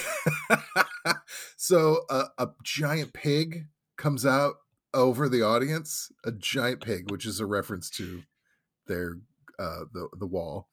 so 1.58 2.02
a, 2.10 2.26
a 2.38 2.50
giant 2.64 3.14
pig 3.14 3.68
comes 3.98 4.26
out 4.26 4.56
over 4.94 5.30
the 5.30 5.42
audience, 5.42 6.12
a 6.26 6.32
giant 6.32 6.82
pig, 6.82 7.12
which 7.12 7.26
is 7.26 7.40
a 7.40 7.46
reference 7.46 7.90
to 7.92 8.24
their 8.88 9.18
uh 9.60 9.82
the 9.94 10.10
the 10.18 10.28
wall, 10.28 10.68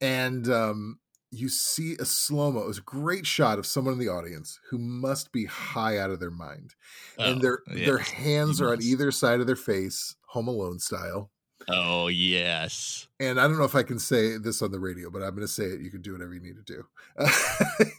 and 0.00 0.48
um 0.48 0.98
you 1.30 1.48
see 1.48 1.96
a 1.98 2.04
slow 2.04 2.52
mo. 2.52 2.60
It 2.60 2.66
was 2.68 2.78
a 2.78 2.82
great 2.82 3.26
shot 3.26 3.58
of 3.58 3.66
someone 3.66 3.94
in 3.94 4.00
the 4.00 4.08
audience 4.08 4.58
who 4.70 4.78
must 4.78 5.32
be 5.32 5.44
high 5.46 5.98
out 5.98 6.10
of 6.10 6.20
their 6.20 6.30
mind, 6.30 6.74
and 7.18 7.38
Oh, 7.38 7.40
their 7.40 7.58
their 7.66 7.98
yes, 7.98 8.10
hands 8.10 8.60
are 8.60 8.72
on 8.72 8.82
either 8.82 9.10
side 9.10 9.40
of 9.40 9.46
their 9.46 9.56
face, 9.56 10.14
Home 10.28 10.48
Alone 10.48 10.78
style. 10.78 11.30
Oh, 11.68 12.06
yes. 12.06 13.08
And 13.18 13.40
I 13.40 13.48
don't 13.48 13.58
know 13.58 13.64
if 13.64 13.74
I 13.74 13.82
can 13.82 13.98
say 13.98 14.36
this 14.38 14.62
on 14.62 14.70
the 14.70 14.78
radio, 14.78 15.10
but 15.10 15.22
I'm 15.22 15.30
going 15.30 15.40
to 15.40 15.48
say 15.48 15.64
it. 15.64 15.80
You 15.80 15.90
can 15.90 16.00
do 16.00 16.12
whatever 16.12 16.32
you 16.32 16.40
need 16.40 16.54
to 16.56 16.62
do. 16.62 16.84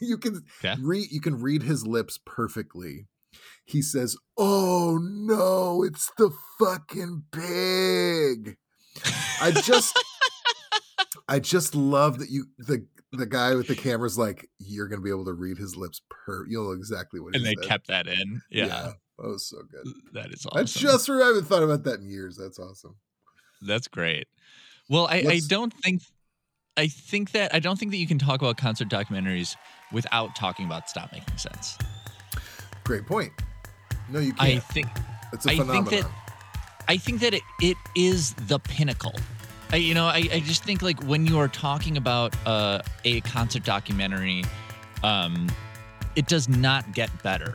you 0.00 0.16
can 0.16 0.42
Okay. 0.64 0.80
read. 0.80 1.10
You 1.10 1.20
can 1.20 1.40
read 1.40 1.62
his 1.64 1.86
lips 1.86 2.18
perfectly. 2.24 3.08
He 3.66 3.82
says, 3.82 4.16
"Oh 4.38 4.98
no, 5.02 5.82
it's 5.82 6.10
the 6.16 6.30
fucking 6.58 7.24
pig." 7.30 8.56
I 9.42 9.50
just, 9.50 10.02
I 11.28 11.38
just 11.38 11.74
love 11.74 12.18
that 12.20 12.30
you 12.30 12.46
the 12.58 12.86
the 13.12 13.26
guy 13.26 13.54
with 13.54 13.68
the 13.68 13.74
camera's 13.74 14.18
like, 14.18 14.48
"You're 14.58 14.88
going 14.88 15.00
to 15.00 15.04
be 15.04 15.10
able 15.10 15.24
to 15.26 15.32
read 15.32 15.58
his 15.58 15.76
lips 15.76 16.02
per. 16.10 16.46
You'll 16.46 16.64
know 16.64 16.72
exactly 16.72 17.20
what." 17.20 17.34
And 17.34 17.46
he 17.46 17.54
they 17.54 17.62
said." 17.62 17.68
kept 17.68 17.86
that 17.88 18.06
in. 18.06 18.42
Yeah. 18.50 18.92
that 19.18 19.26
was 19.26 19.46
so 19.46 19.58
good. 19.70 19.92
That 20.12 20.32
is 20.32 20.46
I 20.52 20.60
awesome. 20.60 20.80
just 20.80 21.10
I 21.10 21.18
haven't 21.18 21.46
thought 21.46 21.62
about 21.62 21.84
that 21.84 22.00
in 22.00 22.08
years. 22.08 22.36
That's 22.36 22.58
awesome. 22.58 22.96
That's 23.62 23.88
great. 23.88 24.28
Well, 24.88 25.06
I, 25.06 25.24
I 25.28 25.40
don't 25.46 25.72
think 25.72 26.02
I 26.76 26.86
think 26.86 27.32
that 27.32 27.54
I 27.54 27.58
don't 27.58 27.78
think 27.78 27.90
that 27.90 27.98
you 27.98 28.06
can 28.06 28.18
talk 28.18 28.40
about 28.40 28.56
concert 28.56 28.88
documentaries 28.88 29.56
without 29.92 30.36
talking 30.36 30.64
about 30.64 30.88
Stop 30.88 31.12
Making 31.12 31.36
Sense. 31.36 31.76
Great 32.84 33.04
point. 33.06 33.32
No, 34.08 34.20
you 34.20 34.32
can't. 34.32 34.56
I 34.56 34.58
think 34.60 34.86
it's 35.32 35.44
a 35.46 35.50
I 35.50 35.56
think 35.58 35.90
that 35.90 36.06
I 36.86 36.96
think 36.96 37.20
that 37.20 37.34
it, 37.34 37.42
it 37.60 37.76
is 37.96 38.32
the 38.34 38.58
pinnacle. 38.58 39.14
I, 39.70 39.76
you 39.76 39.94
know, 39.94 40.06
I, 40.06 40.28
I 40.32 40.40
just 40.40 40.64
think 40.64 40.82
like 40.82 41.02
when 41.04 41.26
you 41.26 41.38
are 41.38 41.48
talking 41.48 41.96
about 41.96 42.34
uh, 42.46 42.80
a 43.04 43.20
concert 43.22 43.64
documentary, 43.64 44.44
um, 45.02 45.48
it 46.16 46.26
does 46.26 46.48
not 46.48 46.92
get 46.94 47.10
better. 47.22 47.54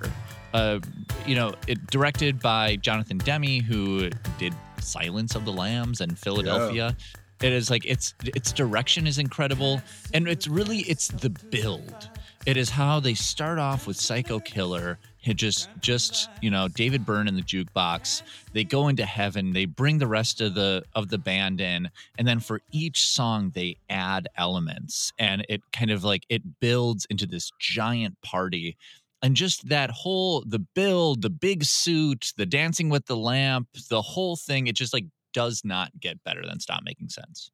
Uh, 0.54 0.80
you 1.26 1.36
know, 1.36 1.54
it 1.68 1.88
directed 1.88 2.40
by 2.40 2.76
Jonathan 2.76 3.18
Demme, 3.18 3.62
who 3.62 4.10
did 4.38 4.54
Silence 4.80 5.36
of 5.36 5.46
the 5.46 5.52
Lambs 5.52 6.02
and 6.02 6.18
Philadelphia. 6.18 6.96
It 7.42 7.52
is 7.52 7.70
like 7.70 7.86
its 7.86 8.14
its 8.24 8.52
direction 8.54 9.08
is 9.08 9.18
incredible, 9.18 9.82
and 10.14 10.28
it's 10.28 10.48
really 10.48 10.80
it's 10.80 11.08
the 11.08 11.30
build. 11.30 12.10
It 12.46 12.58
is 12.58 12.70
how 12.70 13.00
they 13.00 13.16
start 13.16 13.58
off 13.58 13.88
with 13.88 14.00
Psycho 14.00 14.40
Killer, 14.40 15.00
it 15.24 15.36
just 15.36 15.70
just 15.80 16.30
you 16.42 16.52
know 16.52 16.68
David 16.68 17.06
Byrne 17.06 17.28
in 17.28 17.36
the 17.36 17.42
jukebox. 17.42 18.24
They 18.54 18.64
go 18.64 18.88
into 18.88 19.06
heaven. 19.06 19.54
They 19.54 19.66
bring 19.66 19.98
the 19.98 20.08
rest 20.08 20.42
of 20.42 20.56
the 20.56 20.84
of 20.94 21.10
the 21.10 21.18
band 21.18 21.62
in, 21.62 21.90
and 22.18 22.28
then 22.28 22.40
for 22.40 22.62
each 22.72 23.08
song 23.10 23.52
they 23.56 23.78
add 23.90 24.28
elements, 24.38 25.14
and 25.18 25.46
it 25.50 25.62
kind 25.72 25.92
of 25.92 26.04
like 26.04 26.26
it 26.30 26.60
builds 26.60 27.06
into 27.10 27.26
this 27.26 27.52
giant 27.60 28.22
party 28.22 28.78
and 29.22 29.36
just 29.36 29.70
that 29.70 29.90
whole 29.90 30.44
the 30.46 30.60
build 30.60 31.22
the 31.22 31.30
big 31.30 31.64
suit 31.64 32.34
the 32.36 32.46
dancing 32.46 32.90
with 32.90 33.06
the 33.06 33.16
lamp 33.16 33.70
the 33.90 34.02
whole 34.02 34.36
thing 34.36 34.68
it 34.68 34.76
just 34.76 34.94
like 34.94 35.06
does 35.34 35.62
not 35.64 35.98
get 36.00 36.22
better 36.26 36.46
than 36.46 36.60
stop 36.60 36.84
making 36.84 37.08
sense 37.08 37.50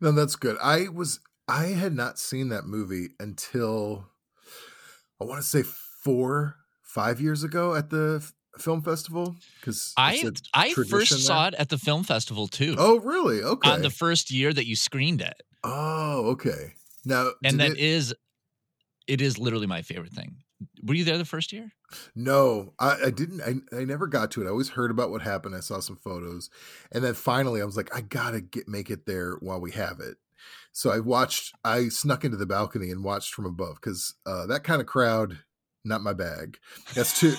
No, 0.00 0.12
that's 0.12 0.36
good. 0.36 0.56
I 0.62 0.88
was 0.88 1.20
I 1.48 1.66
had 1.66 1.94
not 1.94 2.18
seen 2.18 2.48
that 2.48 2.66
movie 2.66 3.10
until 3.18 4.08
I 5.20 5.24
want 5.24 5.40
to 5.40 5.46
say 5.46 5.62
four, 5.62 6.56
five 6.94 7.20
years 7.20 7.42
ago 7.44 7.74
at 7.74 7.90
the 7.90 8.22
film 8.58 8.82
festival 8.82 9.34
because 9.60 9.94
i 9.96 10.30
i 10.52 10.74
first 10.74 11.24
saw 11.26 11.46
it 11.48 11.54
at 11.54 11.70
the 11.70 11.78
film 11.78 12.02
festival 12.04 12.46
too 12.46 12.74
Oh, 12.78 12.98
really? 13.00 13.42
Okay. 13.42 13.70
on 13.70 13.80
the 13.80 13.88
first 13.90 14.30
year 14.30 14.52
that 14.52 14.66
you 14.66 14.76
screened 14.76 15.22
it 15.22 15.42
oh, 15.64 16.30
okay. 16.32 16.74
Now, 17.04 17.30
and 17.42 17.58
that 17.60 17.72
it- 17.72 17.78
is 17.78 18.14
it 19.06 19.20
is 19.20 19.38
literally 19.38 19.66
my 19.66 19.80
favorite 19.82 20.12
thing 20.12 20.36
were 20.84 20.94
you 20.94 21.04
there 21.04 21.16
the 21.18 21.24
first 21.24 21.52
year 21.52 21.72
no, 22.14 22.72
I, 22.78 22.96
I 23.06 23.10
didn't. 23.10 23.42
I, 23.42 23.76
I 23.76 23.84
never 23.84 24.06
got 24.06 24.30
to 24.30 24.40
it. 24.42 24.46
I 24.46 24.48
always 24.48 24.70
heard 24.70 24.90
about 24.90 25.10
what 25.10 25.20
happened. 25.20 25.54
I 25.54 25.60
saw 25.60 25.78
some 25.80 25.96
photos, 25.96 26.48
and 26.90 27.04
then 27.04 27.12
finally, 27.12 27.60
I 27.60 27.66
was 27.66 27.76
like, 27.76 27.94
I 27.94 28.00
gotta 28.00 28.40
get 28.40 28.66
make 28.66 28.88
it 28.88 29.04
there 29.04 29.34
while 29.40 29.60
we 29.60 29.72
have 29.72 30.00
it. 30.00 30.16
So 30.72 30.88
I 30.90 31.00
watched. 31.00 31.52
I 31.64 31.88
snuck 31.90 32.24
into 32.24 32.38
the 32.38 32.46
balcony 32.46 32.90
and 32.90 33.04
watched 33.04 33.34
from 33.34 33.44
above 33.44 33.74
because 33.74 34.14
uh, 34.24 34.46
that 34.46 34.64
kind 34.64 34.80
of 34.80 34.86
crowd, 34.86 35.40
not 35.84 36.00
my 36.02 36.12
bag. 36.12 36.58
That's 36.94 37.18
too. 37.18 37.34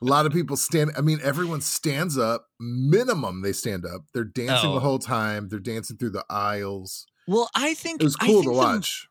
a 0.00 0.04
lot 0.04 0.26
of 0.26 0.32
people 0.32 0.56
stand. 0.56 0.92
I 0.96 1.00
mean, 1.00 1.18
everyone 1.22 1.60
stands 1.60 2.16
up. 2.16 2.46
Minimum, 2.60 3.42
they 3.42 3.52
stand 3.52 3.84
up. 3.84 4.02
They're 4.14 4.24
dancing 4.24 4.70
Oh. 4.70 4.74
the 4.74 4.80
whole 4.80 4.98
time. 4.98 5.48
They're 5.48 5.58
dancing 5.58 5.96
through 5.96 6.10
the 6.10 6.24
aisles. 6.30 7.06
well 7.26 7.50
i 7.54 7.74
think 7.74 8.00
It 8.00 8.04
was 8.04 8.16
cool 8.16 8.42
to 8.42 8.48
think 8.48 8.52
the- 8.52 8.58
watch. 8.58 9.06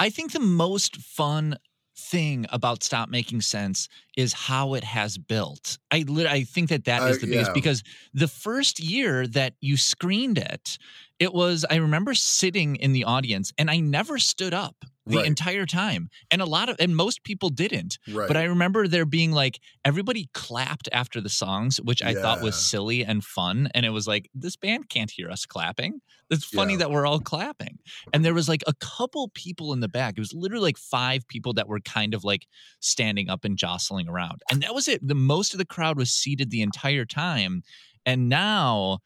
I 0.00 0.10
think 0.10 0.32
the 0.32 0.40
most 0.40 0.96
fun 0.96 1.58
thing 1.96 2.46
about 2.50 2.84
Stop 2.84 3.08
Making 3.08 3.40
Sense 3.40 3.88
is 4.16 4.32
how 4.32 4.74
it 4.74 4.84
has 4.84 5.18
built. 5.18 5.76
I 5.90 6.04
I 6.38 6.44
think 6.44 6.68
that 6.68 6.84
that 6.84 7.02
is 7.10 7.16
Uh, 7.16 7.20
the 7.22 7.26
biggest 7.26 7.50
yeah. 7.50 7.54
because 7.54 7.82
the 8.14 8.28
first 8.28 8.78
year 8.78 9.26
that 9.26 9.54
you 9.60 9.76
screened 9.76 10.38
it, 10.38 10.78
it 11.18 11.32
was 11.34 11.64
I 11.68 11.76
remember 11.76 12.14
sitting 12.14 12.76
in 12.76 12.92
the 12.92 13.04
audience 13.04 13.52
and 13.58 13.70
I 13.70 13.78
never 13.80 14.18
stood 14.18 14.54
up 14.54 14.76
the 15.06 15.16
Right. 15.16 15.26
entire 15.26 15.64
time, 15.64 16.10
and 16.30 16.42
a 16.42 16.44
lot 16.44 16.68
of 16.68 16.76
and 16.78 16.94
most 16.94 17.24
people 17.24 17.48
didn't. 17.48 17.98
Right. 18.12 18.28
But 18.28 18.36
I 18.36 18.42
remember 18.44 18.86
there 18.86 19.06
being 19.06 19.32
like 19.32 19.58
everybody 19.82 20.28
clapped 20.34 20.86
after 20.92 21.22
the 21.22 21.30
songs, 21.30 21.78
which 21.80 22.02
I 22.02 22.12
thought 22.14 22.42
was 22.42 22.54
silly 22.54 23.04
and 23.06 23.24
fun. 23.24 23.70
And 23.74 23.86
it 23.86 23.90
was 23.90 24.06
like, 24.06 24.28
this 24.34 24.54
band 24.56 24.90
can't 24.90 25.10
hear 25.10 25.30
us 25.30 25.46
clapping. 25.46 26.02
It's 26.30 26.44
funny 26.44 26.74
Yeah. 26.74 26.80
that 26.80 26.90
we're 26.90 27.06
all 27.06 27.20
clapping. 27.20 27.78
And 28.12 28.22
there 28.22 28.34
was 28.34 28.50
like 28.50 28.62
a 28.66 28.74
couple 28.74 29.30
people 29.32 29.72
in 29.72 29.80
the 29.80 29.88
back. 29.88 30.14
It 30.18 30.20
was 30.20 30.34
literally 30.34 30.64
like 30.64 30.76
five 30.78 31.26
people 31.26 31.54
that 31.54 31.68
were 31.68 31.80
kind 31.80 32.12
of 32.12 32.22
like 32.22 32.46
standing 32.80 33.30
up 33.30 33.46
and 33.46 33.56
jostling 33.56 34.10
around. 34.10 34.42
And 34.50 34.62
that 34.62 34.74
was 34.74 34.88
it. 34.88 35.00
The 35.08 35.14
most 35.14 35.54
of 35.54 35.58
the 35.58 35.64
crowd 35.64 35.96
was 35.96 36.10
seated 36.12 36.50
the 36.50 36.60
entire 36.60 37.06
time. 37.06 37.62
And 38.04 38.28
now, 38.28 38.98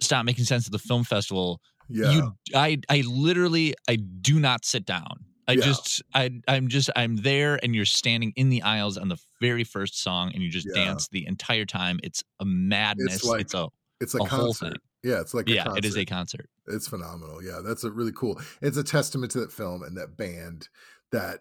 stop 0.00 0.24
making 0.24 0.44
sense 0.44 0.66
of 0.66 0.72
the 0.72 0.78
film 0.78 1.04
festival 1.04 1.60
yeah. 1.88 2.10
you 2.12 2.32
i 2.54 2.78
i 2.88 3.02
literally 3.06 3.74
i 3.88 3.96
do 3.96 4.38
not 4.40 4.64
sit 4.64 4.84
down 4.86 5.24
i 5.48 5.52
Yeah. 5.52 5.64
just 5.64 6.02
i 6.14 6.30
i'm 6.48 6.68
just 6.68 6.90
i'm 6.96 7.16
there 7.16 7.58
and 7.62 7.74
you're 7.74 7.84
standing 7.84 8.32
in 8.36 8.48
the 8.48 8.62
aisles 8.62 8.96
on 8.96 9.08
the 9.08 9.16
very 9.40 9.64
first 9.64 10.00
song 10.02 10.30
and 10.34 10.42
you 10.42 10.50
just 10.50 10.66
Yeah. 10.74 10.84
dance 10.84 11.08
the 11.08 11.26
entire 11.26 11.64
time 11.64 11.98
it's 12.02 12.22
a 12.38 12.44
madness 12.44 13.16
it's, 13.16 13.24
like 13.24 13.52
a 13.54 13.68
it's 14.00 14.14
a 14.14 14.18
a 14.18 14.26
concert. 14.26 14.78
Yeah, 15.02 15.20
it's 15.20 15.32
like 15.34 15.48
a 15.48 15.52
yeah 15.52 15.64
concert. 15.64 15.78
it 15.84 15.88
is 15.88 15.96
a 15.96 16.04
concert 16.04 16.48
It's 16.68 16.86
phenomenal. 16.88 17.42
Yeah, 17.42 17.60
that's 17.64 17.84
a 17.84 17.90
really 17.90 18.12
cool. 18.14 18.40
It's 18.62 18.76
a 18.76 18.84
testament 18.84 19.32
to 19.32 19.40
that 19.40 19.50
film 19.52 19.82
and 19.82 19.96
that 19.96 20.16
band 20.16 20.68
that 21.10 21.40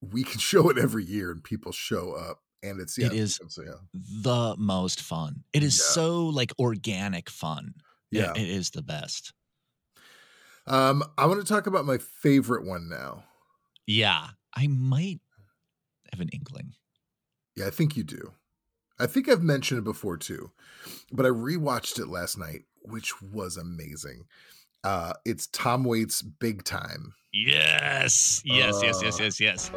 we 0.00 0.24
can 0.24 0.38
show 0.50 0.68
it 0.70 0.78
every 0.78 1.04
year 1.04 1.30
and 1.30 1.42
people 1.44 1.72
show 1.72 2.12
up. 2.12 2.40
And 2.62 2.80
it's 2.80 2.96
yeah, 2.98 3.06
It 3.06 3.12
is- 3.12 3.38
So 3.48 3.62
yeah, 3.62 3.72
the 4.22 4.56
most 4.58 5.00
fun 5.02 5.44
it 5.52 5.62
is 5.62 5.76
Yeah. 5.78 5.92
so 5.94 6.26
like 6.26 6.52
organic 6.58 7.28
fun 7.30 7.74
yeah. 8.10 8.32
it 8.34 8.48
is 8.48 8.70
the 8.70 8.82
best 8.82 9.32
Um, 10.66 11.04
I 11.16 11.26
want 11.26 11.40
to 11.40 11.46
talk 11.46 11.66
about 11.66 11.84
my 11.84 11.98
favorite 11.98 12.64
one 12.66 12.88
now. 12.88 13.24
yeah 13.86 14.28
i 14.54 14.66
might 14.66 15.20
have 16.12 16.20
an 16.20 16.28
inkling 16.30 16.74
Yeah, 17.56 17.66
I 17.66 17.70
think 17.70 17.96
you 17.96 18.04
do. 18.04 18.32
I 18.98 19.06
think 19.06 19.28
I've 19.28 19.42
mentioned 19.42 19.78
it 19.78 19.84
before 19.84 20.16
too, 20.16 20.50
but 21.12 21.26
I 21.26 21.28
rewatched 21.30 21.98
it 21.98 22.08
last 22.08 22.38
night, 22.38 22.62
which 22.82 23.20
was 23.20 23.56
amazing. 23.58 24.24
Uh, 24.84 25.12
it's 25.26 25.46
Tom 25.48 25.84
Waits' 25.84 26.22
Big 26.22 26.64
Time. 26.64 27.12
yes 27.32 28.40
yes 28.44 28.80
yes 28.82 29.02
yes 29.02 29.20
Uh, 29.20 29.24
yes 29.24 29.40
yes 29.40 29.70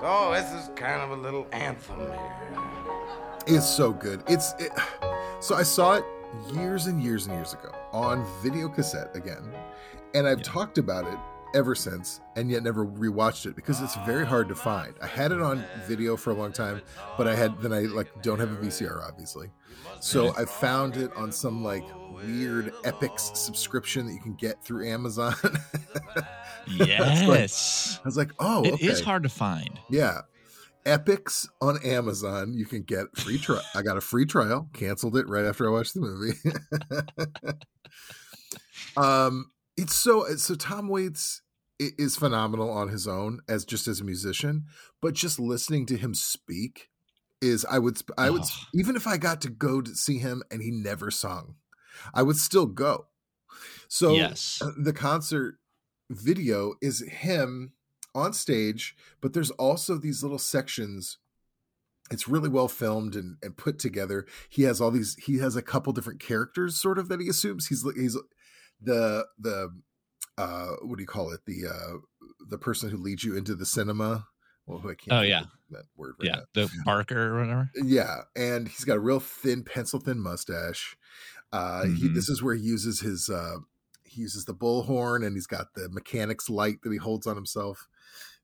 So 0.00 0.32
this 0.34 0.50
is 0.62 0.70
kind 0.76 1.00
of 1.00 1.18
a 1.18 1.22
little 1.22 1.46
anthem 1.52 1.98
here. 2.00 2.58
It's 3.46 3.66
so 3.68 3.92
good. 3.92 4.22
It's 4.28 4.52
it, 4.58 4.72
so 5.40 5.54
I 5.54 5.62
saw 5.62 5.94
it 5.94 6.04
years 6.54 6.86
and 6.86 7.02
years 7.02 7.26
and 7.26 7.34
years 7.34 7.52
ago 7.52 7.70
on 7.92 8.26
video 8.42 8.68
cassette 8.68 9.14
again, 9.14 9.42
and 10.14 10.26
I've 10.26 10.38
Yeah. 10.38 10.44
talked 10.44 10.78
about 10.78 11.06
it 11.06 11.18
ever 11.54 11.74
since, 11.76 12.20
and 12.34 12.50
yet 12.50 12.62
never 12.64 12.84
rewatched 12.84 13.46
it 13.46 13.54
because 13.54 13.80
it's 13.80 13.94
very 14.04 14.26
hard 14.26 14.48
to 14.48 14.54
find. 14.56 14.94
I 15.00 15.06
had 15.06 15.30
it 15.30 15.40
on 15.40 15.64
video 15.86 16.16
for 16.16 16.30
a 16.30 16.34
long 16.34 16.50
time, 16.52 16.82
but 17.16 17.28
I 17.28 17.34
had 17.36 17.60
then 17.62 17.72
I 17.72 17.80
like 17.82 18.22
don't 18.22 18.40
have 18.40 18.50
a 18.50 18.56
VCR 18.56 19.06
obviously, 19.06 19.50
so 20.00 20.34
I 20.36 20.44
found 20.46 20.96
it 20.96 21.12
on 21.16 21.30
some 21.30 21.62
like 21.62 21.84
weird 22.12 22.72
Epix 22.82 23.36
subscription 23.36 24.06
that 24.06 24.14
you 24.14 24.20
can 24.20 24.34
get 24.34 24.64
through 24.64 24.88
Amazon. 24.88 25.34
Yes. 26.66 27.98
I 28.02 28.08
was 28.08 28.16
like, 28.16 28.30
oh, 28.38 28.64
It 28.64 28.80
is 28.80 28.96
okay. 29.00 29.04
hard 29.04 29.22
to 29.24 29.28
find. 29.28 29.78
Yeah. 29.90 30.22
Epix 30.86 31.48
on 31.60 31.82
Amazon, 31.82 32.52
you 32.54 32.66
can 32.66 32.82
get 32.82 33.16
free 33.16 33.38
trial. 33.38 33.62
I 33.74 33.82
got 33.82 33.96
a 33.96 34.02
free 34.02 34.26
trial, 34.26 34.68
canceled 34.74 35.16
it 35.16 35.28
right 35.28 35.44
after 35.44 35.66
I 35.68 35.72
watched 35.72 35.94
the 35.94 36.00
movie. 36.00 36.38
um, 38.96 39.50
it's 39.76 39.94
so 39.94 40.24
so 40.36 40.54
Tom 40.54 40.88
Waits 40.88 41.42
is 41.78 42.16
phenomenal 42.16 42.70
on 42.70 42.88
his 42.88 43.08
own 43.08 43.40
as 43.48 43.64
just 43.64 43.88
as 43.88 44.00
a 44.00 44.04
musician, 44.04 44.64
but 45.00 45.14
just 45.14 45.40
listening 45.40 45.86
to 45.86 45.96
him 45.96 46.14
speak 46.14 46.88
is 47.40 47.64
I 47.64 47.78
would 47.78 47.98
I 48.16 48.30
would 48.30 48.42
Oh. 48.42 48.64
even 48.74 48.96
if 48.96 49.06
I 49.06 49.16
got 49.16 49.40
to 49.42 49.50
go 49.50 49.80
to 49.80 49.94
see 49.94 50.18
him 50.18 50.42
and 50.50 50.62
he 50.62 50.70
never 50.70 51.10
sung, 51.10 51.56
I 52.12 52.22
would 52.22 52.36
still 52.36 52.66
go. 52.66 53.06
So 53.88 54.12
yes. 54.12 54.60
uh, 54.62 54.72
the 54.76 54.92
concert 54.92 55.56
video 56.10 56.74
is 56.80 57.00
him 57.00 57.72
on 58.14 58.32
stage, 58.32 58.96
but 59.20 59.32
there's 59.32 59.50
also 59.52 59.96
these 59.98 60.22
little 60.22 60.38
sections. 60.38 61.18
It's 62.10 62.28
really 62.28 62.48
well 62.50 62.68
filmed 62.68 63.16
and, 63.16 63.36
and 63.42 63.56
put 63.56 63.78
together. 63.78 64.26
He 64.48 64.62
has 64.64 64.80
all 64.80 64.90
these. 64.90 65.16
He 65.24 65.38
has 65.38 65.56
a 65.56 65.62
couple 65.62 65.92
different 65.92 66.20
characters, 66.20 66.76
sort 66.76 66.98
of 66.98 67.08
that 67.08 67.20
he 67.20 67.28
assumes. 67.28 67.66
He's 67.68 67.84
he's 67.96 68.16
the 68.80 69.26
the 69.38 69.70
uh 70.36 70.68
what 70.82 70.96
do 70.96 71.02
you 71.02 71.06
call 71.06 71.30
it? 71.32 71.40
The 71.46 71.66
uh 71.66 71.98
the 72.48 72.58
person 72.58 72.90
who 72.90 72.98
leads 72.98 73.24
you 73.24 73.36
into 73.36 73.54
the 73.54 73.64
cinema. 73.66 74.26
Well, 74.66 74.78
I 74.80 74.94
can't 74.94 75.12
Oh, 75.12 75.20
yeah. 75.22 75.44
that 75.70 75.84
word. 75.96 76.14
Right 76.20 76.26
yeah. 76.30 76.36
now. 76.36 76.42
The 76.54 76.70
Barker 76.84 77.34
or 77.34 77.40
whatever. 77.40 77.70
Yeah, 77.82 78.22
and 78.36 78.68
he's 78.68 78.84
got 78.84 78.96
a 78.96 79.00
real 79.00 79.20
thin, 79.20 79.62
pencil 79.64 80.00
thin 80.00 80.18
mustache. 80.20 80.96
Uh, 81.52 81.84
he, 81.84 82.08
Mhm. 82.08 82.14
this 82.14 82.28
is 82.28 82.42
where 82.42 82.54
he 82.54 82.62
uses 82.62 83.00
his 83.00 83.30
uh, 83.30 83.56
he 84.04 84.20
uses 84.22 84.44
the 84.44 84.54
bullhorn, 84.54 85.24
and 85.26 85.34
he's 85.36 85.46
got 85.46 85.74
the 85.74 85.88
mechanic's 85.90 86.50
light 86.50 86.82
that 86.82 86.92
he 86.92 86.98
holds 86.98 87.26
on 87.26 87.36
himself. 87.36 87.88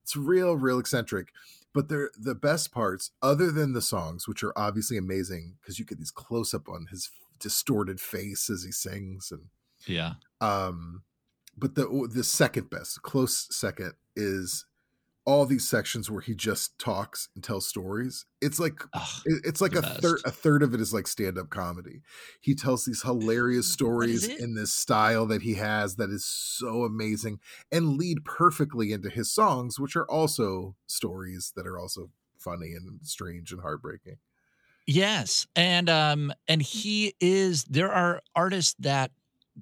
It's 0.03 0.15
real, 0.15 0.55
real 0.55 0.79
eccentric. 0.79 1.29
But 1.73 1.87
they're 1.87 2.11
the 2.19 2.35
best 2.35 2.71
parts, 2.73 3.11
other 3.21 3.49
than 3.51 3.71
the 3.73 3.81
songs, 3.81 4.27
which 4.27 4.43
are 4.43 4.51
obviously 4.57 4.97
amazing, 4.97 5.57
because 5.61 5.79
you 5.79 5.85
get 5.85 5.99
these 5.99 6.11
close 6.11 6.53
up 6.53 6.67
on 6.67 6.87
his 6.91 7.09
distorted 7.39 8.01
face 8.01 8.49
as 8.49 8.63
he 8.63 8.71
sings, 8.71 9.31
and 9.31 9.45
Yeah. 9.87 10.15
um 10.41 11.03
but 11.57 11.75
the 11.75 12.09
the 12.11 12.23
second 12.23 12.69
best 12.69 13.01
close 13.01 13.47
second 13.55 13.93
is 14.15 14.65
all 15.25 15.45
these 15.45 15.67
sections 15.67 16.09
where 16.09 16.21
he 16.21 16.33
just 16.35 16.77
talks 16.79 17.29
and 17.35 17.43
tells 17.43 17.67
stories 17.67 18.25
it's 18.41 18.59
like 18.59 18.81
Ugh, 18.93 19.23
it's 19.25 19.61
like 19.61 19.75
a 19.75 19.81
third 19.81 20.19
a 20.25 20.31
third 20.31 20.63
of 20.63 20.73
it 20.73 20.81
is 20.81 20.93
like 20.93 21.07
stand-up 21.07 21.49
comedy. 21.49 22.01
He 22.41 22.55
tells 22.55 22.85
these 22.85 23.03
hilarious 23.03 23.67
stories 23.67 24.27
in 24.27 24.55
this 24.55 24.73
style 24.73 25.25
that 25.27 25.43
he 25.43 25.55
has 25.55 25.95
that 25.97 26.09
is 26.09 26.25
so 26.25 26.83
amazing 26.83 27.39
and 27.71 27.97
lead 27.97 28.25
perfectly 28.25 28.91
into 28.91 29.09
his 29.09 29.31
songs 29.31 29.79
which 29.79 29.95
are 29.95 30.09
also 30.09 30.75
stories 30.87 31.53
that 31.55 31.67
are 31.67 31.77
also 31.79 32.09
funny 32.37 32.73
and 32.73 32.99
strange 33.05 33.51
and 33.51 33.61
heartbreaking. 33.61 34.17
Yes. 34.87 35.47
And 35.55 35.89
um 35.89 36.33
and 36.47 36.61
he 36.61 37.13
is 37.19 37.63
there 37.65 37.91
are 37.91 38.21
artists 38.35 38.75
that 38.79 39.11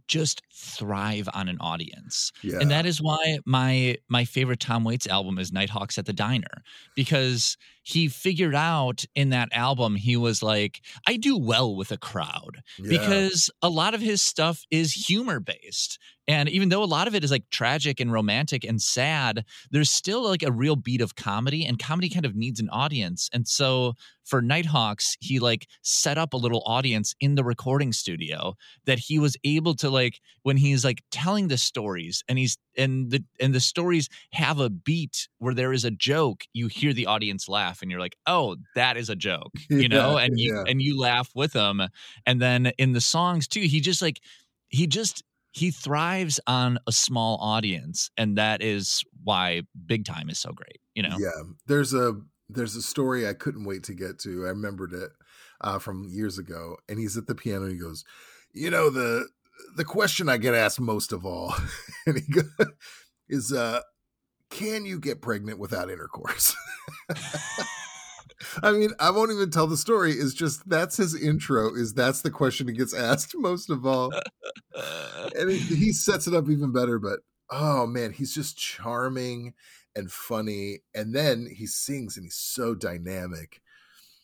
just 0.08 0.42
thrive 0.54 1.28
on 1.34 1.48
an 1.50 1.58
audience. 1.60 2.32
yeah 2.44 2.60
And 2.60 2.72
that 2.72 2.86
is 2.86 3.02
why 3.02 3.40
my 3.46 3.98
my 4.08 4.26
favorite 4.26 4.60
Tom 4.60 4.84
Waits 4.84 5.08
album 5.08 5.38
is 5.40 5.52
Nighthawks 5.52 5.98
at 5.98 6.06
the 6.06 6.14
Diner 6.14 6.64
because 6.96 7.58
he 7.84 8.08
figured 8.08 8.56
out 8.56 9.06
in 9.16 9.30
that 9.30 9.50
album 9.52 9.96
he 9.96 10.16
was 10.16 10.44
like 10.44 10.82
I 11.08 11.18
do 11.18 11.38
well 11.38 11.76
with 11.76 11.92
a 11.92 11.98
crowd 11.98 12.62
yeah. 12.78 12.90
because 12.90 13.50
a 13.62 13.70
lot 13.70 13.94
of 13.94 14.02
his 14.02 14.22
stuff 14.22 14.64
is 14.70 14.94
humor 14.94 15.40
based 15.40 15.98
and 16.30 16.48
even 16.48 16.70
though 16.70 16.84
a 16.84 16.86
lot 16.86 17.08
of 17.08 17.16
it 17.16 17.24
is 17.24 17.32
like 17.32 17.50
tragic 17.50 18.00
and 18.00 18.14
romantic 18.14 18.64
and 18.64 18.82
sad 18.82 19.44
there's 19.72 19.90
still 19.92 20.24
like 20.24 20.44
a 20.44 20.52
real 20.52 20.76
beat 20.78 21.02
of 21.02 21.16
comedy 21.16 21.66
and 21.66 21.80
comedy 21.80 22.08
kind 22.10 22.26
of 22.26 22.36
needs 22.36 22.60
an 22.60 22.70
audience 22.70 23.30
and 23.34 23.48
so 23.48 23.94
for 24.24 24.42
nighthawks 24.42 25.18
he 25.20 25.40
like 25.40 25.68
set 25.82 26.18
up 26.18 26.34
a 26.34 26.38
little 26.38 26.62
audience 26.66 27.16
in 27.20 27.36
the 27.36 27.44
recording 27.44 27.92
studio 27.92 28.54
that 28.86 29.00
he 29.00 29.18
was 29.20 29.36
able 29.44 29.74
to 29.74 29.90
like 29.90 30.22
when 30.44 30.56
he's 30.56 30.86
like 30.86 31.02
telling 31.12 31.48
the 31.48 31.58
stories 31.58 32.24
and 32.30 32.38
he's 32.38 32.58
and 32.78 33.10
the 33.12 33.24
and 33.42 33.54
the 33.54 33.60
stories 33.60 34.08
have 34.32 34.60
a 34.60 34.70
beat 34.70 35.28
where 35.40 35.54
there 35.56 35.74
is 35.74 35.84
a 35.84 35.92
joke 35.92 36.44
you 36.54 36.68
hear 36.68 36.94
the 36.94 37.08
audience 37.08 37.50
laugh 37.50 37.82
and 37.82 37.90
you're 37.90 38.00
like 38.00 38.16
oh 38.28 38.56
that 38.76 38.96
is 38.98 39.10
a 39.10 39.16
joke 39.16 39.52
you 39.70 39.90
know 39.90 40.18
Yeah, 40.18 40.26
and 40.26 40.40
you 40.40 40.54
yeah. 40.56 40.64
and 40.68 40.82
you 40.82 40.98
laugh 41.00 41.32
with 41.36 41.54
them 41.54 41.82
and 42.26 42.42
then 42.42 42.68
in 42.78 42.94
the 42.94 43.02
songs 43.02 43.48
too 43.48 43.62
he 43.62 43.82
just 43.82 44.02
like 44.02 44.20
he 44.70 44.86
just 44.86 45.24
he 45.52 45.72
thrives 45.72 46.40
on 46.48 46.78
a 46.86 46.92
small 46.92 47.38
audience 47.42 48.12
and 48.18 48.38
that 48.38 48.62
is 48.62 49.04
why 49.24 49.62
big 49.86 50.06
time 50.06 50.30
is 50.30 50.40
so 50.40 50.52
great 50.52 50.80
you 50.96 51.04
know 51.04 51.16
Yeah, 51.18 51.44
there's 51.68 51.94
a 51.94 52.22
there's 52.50 52.76
a 52.76 52.82
story 52.82 53.28
I 53.28 53.34
couldn't 53.34 53.64
wait 53.64 53.84
to 53.84 53.94
get 53.94 54.20
to. 54.20 54.46
I 54.46 54.50
remembered 54.50 54.94
it 54.94 55.12
uh, 55.62 55.80
from 55.80 56.10
years 56.10 56.38
ago, 56.38 56.78
and 56.90 57.00
he's 57.00 57.16
at 57.16 57.28
the 57.28 57.36
piano. 57.36 57.68
He 57.68 57.78
goes, 57.78 58.04
"You 58.52 58.70
know 58.72 58.90
the 58.90 59.30
the 59.78 59.86
question 59.86 60.28
I 60.30 60.38
get 60.38 60.56
asked 60.56 60.80
most 60.80 61.14
of 61.14 61.26
all, 61.26 61.54
and 62.06 62.18
he 62.18 62.32
go, 62.32 62.42
is, 63.30 63.54
uh, 63.54 63.82
can 64.50 64.86
you 64.86 65.00
get 65.00 65.22
pregnant 65.22 65.60
without 65.60 65.90
intercourse?" 65.90 66.56
I 68.64 68.72
mean, 68.72 68.92
I 69.00 69.12
won't 69.12 69.32
even 69.32 69.52
tell 69.52 69.68
the 69.68 69.78
story. 69.78 70.14
It's 70.14 70.34
just 70.34 70.68
that's 70.70 70.98
his 70.98 71.20
intro. 71.20 71.74
Is 71.74 71.94
that's 71.94 72.22
the 72.22 72.32
question 72.32 72.68
he 72.68 72.74
gets 72.74 72.94
asked 72.96 73.36
most 73.36 73.70
of 73.70 73.86
all 73.86 74.12
and 75.36 75.50
he, 75.50 75.58
he 75.58 75.92
sets 75.92 76.28
it 76.28 76.34
up 76.34 76.50
even 76.50 76.72
better 76.72 77.00
but 77.00 77.20
oh 77.50 77.86
man 77.86 78.12
he's 78.12 78.34
just 78.34 78.58
charming 78.58 79.54
and 79.96 80.12
funny 80.12 80.80
and 80.94 81.14
then 81.14 81.48
he 81.54 81.66
sings 81.66 82.16
and 82.16 82.26
he's 82.26 82.36
so 82.36 82.76
dynamic 82.76 83.62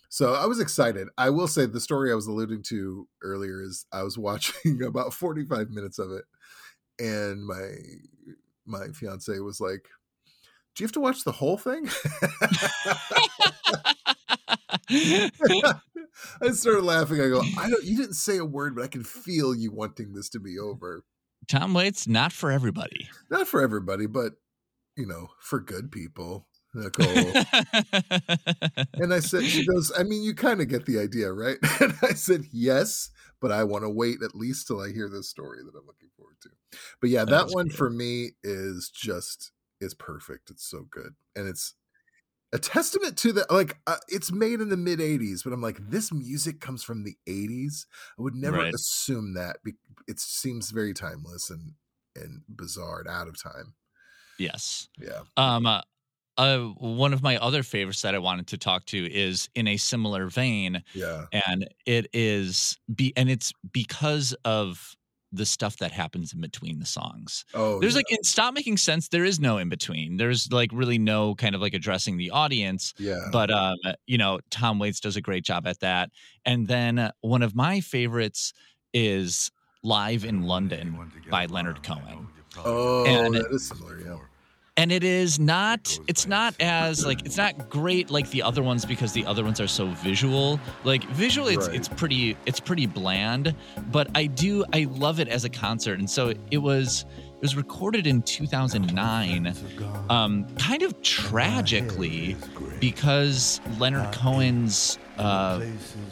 so 0.10 0.34
i 0.34 0.46
was 0.46 0.60
excited 0.60 1.08
i 1.18 1.30
will 1.30 1.48
say 1.48 1.66
the 1.66 1.80
story 1.80 2.12
i 2.12 2.16
was 2.16 2.28
alluding 2.28 2.62
to 2.62 3.08
earlier 3.24 3.62
is 3.62 3.86
i 3.92 4.04
was 4.04 4.18
watching 4.18 4.84
about 4.84 5.14
45 5.14 5.70
minutes 5.70 6.00
of 6.00 6.12
it 6.12 6.26
and 7.00 7.46
my 7.46 7.72
my 8.66 8.88
fiance 8.94 9.38
was 9.40 9.60
like 9.60 9.88
do 10.76 10.84
you 10.84 10.86
have 10.86 10.92
to 10.94 11.00
watch 11.00 11.24
the 11.24 11.32
whole 11.32 11.58
thing 11.58 11.90
i 16.42 16.52
started 16.52 16.84
laughing 16.84 17.20
i 17.20 17.28
go 17.28 17.42
i 17.58 17.70
don't 17.70 17.84
you 17.84 17.98
didn't 17.98 18.14
say 18.14 18.38
a 18.38 18.46
word 18.46 18.76
but 18.76 18.84
i 18.84 18.88
can 18.88 19.04
feel 19.04 19.56
you 19.56 19.72
wanting 19.72 20.14
this 20.14 20.30
to 20.30 20.40
be 20.40 20.58
over 20.58 21.04
tom 21.48 21.74
waits 21.74 22.08
not 22.08 22.32
for 22.32 22.52
everybody 22.52 23.08
not 23.30 23.48
for 23.48 23.62
everybody, 23.62 24.06
but 24.06 24.34
you 24.96 25.06
know, 25.06 25.30
for 25.40 25.60
good 25.60 25.92
people. 25.92 26.48
Nicole. 26.74 27.08
and 28.96 29.14
I 29.14 29.20
said, 29.20 29.46
she 29.46 29.66
goes, 29.66 29.94
I 29.98 30.04
mean, 30.04 30.24
you 30.24 30.34
kind 30.36 30.60
of 30.60 30.68
get 30.68 30.86
the 30.86 31.00
idea, 31.00 31.32
right? 31.32 31.58
And 31.80 31.94
I 32.02 32.14
said, 32.14 32.44
yes, 32.52 33.12
but 33.40 33.52
I 33.52 33.64
want 33.64 33.86
to 33.86 33.90
wait 33.90 34.18
at 34.22 34.36
least 34.36 34.68
till 34.68 34.82
I 34.82 34.92
hear 34.92 35.08
this 35.08 35.30
story 35.30 35.60
that 35.60 35.78
I'm 35.78 35.86
looking 35.86 36.10
forward 36.18 36.36
to. 36.42 36.50
But 37.00 37.12
yeah, 37.12 37.24
that 37.24 37.32
That's 37.32 37.56
one 37.56 37.70
for 37.70 37.90
me 37.90 38.32
is 38.44 38.92
just 38.94 39.52
is 39.80 39.94
perfect. 39.94 40.50
It's 40.50 40.70
so 40.70 40.86
good, 40.90 41.16
and 41.36 41.48
it's 41.48 41.76
a 42.54 42.60
testament 42.60 43.18
to 43.20 43.32
the 43.34 43.46
like. 43.50 43.78
Uh, 43.88 43.98
it's 44.08 44.32
made 44.32 44.62
in 44.62 44.70
the 44.70 44.78
mid 44.78 45.00
'80s, 45.00 45.44
but 45.44 45.54
I'm 45.54 45.62
like, 45.62 45.78
this 45.90 46.12
music 46.14 46.62
comes 46.62 46.84
from 46.84 47.04
the 47.04 47.18
'80s. 47.28 47.86
I 48.18 48.22
would 48.22 48.36
never 48.36 48.58
Right. 48.58 48.74
assume 48.74 49.34
that. 49.36 49.58
It 50.08 50.20
seems 50.20 50.72
very 50.72 50.94
timeless 50.94 51.50
and 51.50 51.74
and 52.16 52.44
bizarre 52.48 53.00
and 53.02 53.10
out 53.10 53.28
of 53.28 53.42
time. 53.42 53.76
yes 54.38 54.88
Yeah. 54.98 55.24
Um, 55.38 55.66
uh, 55.66 55.82
uh, 56.38 56.60
one 56.80 57.14
of 57.14 57.24
my 57.24 57.38
other 57.38 57.64
favorites 57.64 58.02
that 58.04 58.16
I 58.16 58.20
wanted 58.20 58.48
to 58.48 58.58
talk 58.58 58.86
to 58.88 59.12
is 59.14 59.50
in 59.56 59.68
a 59.68 59.78
similar 59.78 60.28
vein, 60.28 60.84
Yeah. 60.94 61.28
and 61.32 61.68
it 61.86 62.08
is 62.14 62.78
be 62.96 63.14
and 63.18 63.30
it's 63.30 63.54
because 63.72 64.34
of 64.46 64.96
the 65.36 65.46
stuff 65.46 65.78
that 65.78 65.92
happens 65.92 66.34
in 66.34 66.42
between 66.42 66.80
the 66.80 66.86
songs. 66.86 67.46
Oh, 67.54 67.80
There's 67.80 67.94
yeah. 67.94 67.98
like 68.00 68.12
in 68.12 68.24
Stop 68.24 68.54
Making 68.54 68.78
Sense, 68.78 69.08
there 69.10 69.26
is 69.26 69.40
no 69.40 69.58
in 69.58 69.70
between. 69.70 70.18
There's 70.18 70.52
like 70.52 70.70
really 70.74 70.98
no 70.98 71.36
kind 71.36 71.56
of 71.56 71.62
like 71.62 71.74
addressing 71.74 72.18
the 72.18 72.32
audience. 72.32 72.94
yeah. 72.98 73.28
But 73.32 73.52
um, 73.52 73.78
you 74.08 74.18
know, 74.18 74.40
Tom 74.50 74.80
Waits 74.80 75.00
does 75.00 75.16
a 75.16 75.22
great 75.22 75.44
job 75.46 75.68
at 75.68 75.80
that. 75.82 76.10
And 76.46 76.68
then 76.68 77.00
uh, 77.00 77.12
one 77.22 77.42
of 77.42 77.56
my 77.56 77.82
favorites 77.82 78.54
is 78.94 79.52
Live 79.84 80.26
in 80.26 80.44
London 80.44 81.12
by 81.30 81.46
Leonard 81.46 81.84
Cohen. 81.84 82.28
Oh, 82.64 83.06
and- 83.06 83.36
that 83.36 83.52
is 83.52 83.68
similar. 83.68 84.00
Yeah. 84.00 84.18
And 84.78 84.92
it 84.92 85.06
is 85.06 85.40
not 85.40 85.98
it's 86.08 86.28
not 86.28 86.54
as 86.60 87.06
like 87.06 87.26
it's 87.26 87.38
not 87.38 87.70
great 87.70 88.10
like 88.12 88.30
the 88.32 88.42
other 88.42 88.62
ones 88.62 88.84
because 88.86 89.14
the 89.14 89.26
other 89.26 89.44
ones 89.44 89.62
are 89.62 89.68
so 89.68 89.88
visual 90.04 90.60
like 90.84 91.04
visually 91.12 91.54
it's 91.54 91.68
Right. 91.68 91.78
it's 91.78 91.88
pretty 91.88 92.36
it's 92.46 92.60
pretty 92.60 92.86
bland 92.86 93.56
but 93.90 94.10
i 94.16 94.26
do 94.26 94.66
i 94.74 94.86
love 94.92 95.22
it 95.22 95.30
as 95.30 95.46
a 95.46 95.50
concert 95.50 96.00
and 96.00 96.10
so 96.10 96.34
it 96.52 96.58
was 96.58 97.06
it 97.36 97.42
was 97.42 97.56
recorded 97.56 98.06
in 98.08 98.22
2009, 98.24 99.54
um, 100.10 100.46
kind 100.56 100.82
of 100.84 101.00
tragically, 101.04 102.36
because 102.80 103.60
Leonard 103.78 104.12
Cohen's 104.16 104.98
uh, 105.18 105.60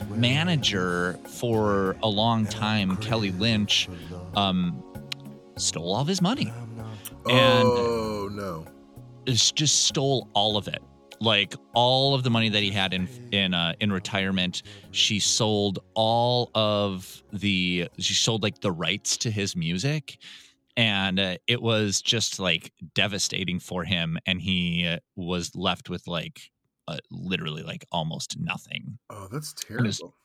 manager 0.10 1.18
for 1.28 1.96
a 2.04 2.10
long 2.10 2.46
time, 2.46 2.98
Kelley 2.98 3.32
Lynch, 3.32 3.90
um, 4.36 4.84
stole 5.58 5.94
all 5.94 6.02
of 6.02 6.08
his 6.08 6.22
money. 6.22 6.52
And 7.30 7.70
oh 7.70 8.30
no. 8.32 8.66
just 9.26 9.86
stole 9.86 10.28
all 10.34 10.58
of 10.58 10.68
it 10.68 10.82
like 11.24 11.56
all 11.74 12.14
of 12.16 12.24
the 12.24 12.30
money 12.30 12.50
that 12.50 12.62
he 12.62 12.70
had 12.70 12.94
in 12.94 13.08
in 13.32 13.54
uh, 13.54 13.74
in 13.80 13.92
retirement 13.92 14.64
she 14.92 15.20
sold 15.20 15.80
all 15.94 16.52
of 16.54 17.24
the 17.32 17.88
she 17.98 18.14
sold 18.14 18.44
like 18.44 18.60
the 18.60 18.72
rights 18.72 19.18
to 19.18 19.32
his 19.32 19.56
music 19.56 20.18
and 20.76 21.20
uh, 21.20 21.38
it 21.48 21.62
was 21.62 22.02
just 22.02 22.40
like 22.40 22.74
devastating 22.94 23.60
for 23.60 23.84
him 23.84 24.18
and 24.26 24.42
he 24.42 24.86
uh, 24.88 24.98
was 25.16 25.56
left 25.56 25.90
with 25.90 26.08
like 26.08 26.52
uh, 26.88 26.98
literally 27.12 27.64
like 27.64 27.86
almost 27.92 28.38
nothing 28.40 28.98
Oh, 29.10 29.28
that's 29.32 29.54
terrible. 29.54 30.16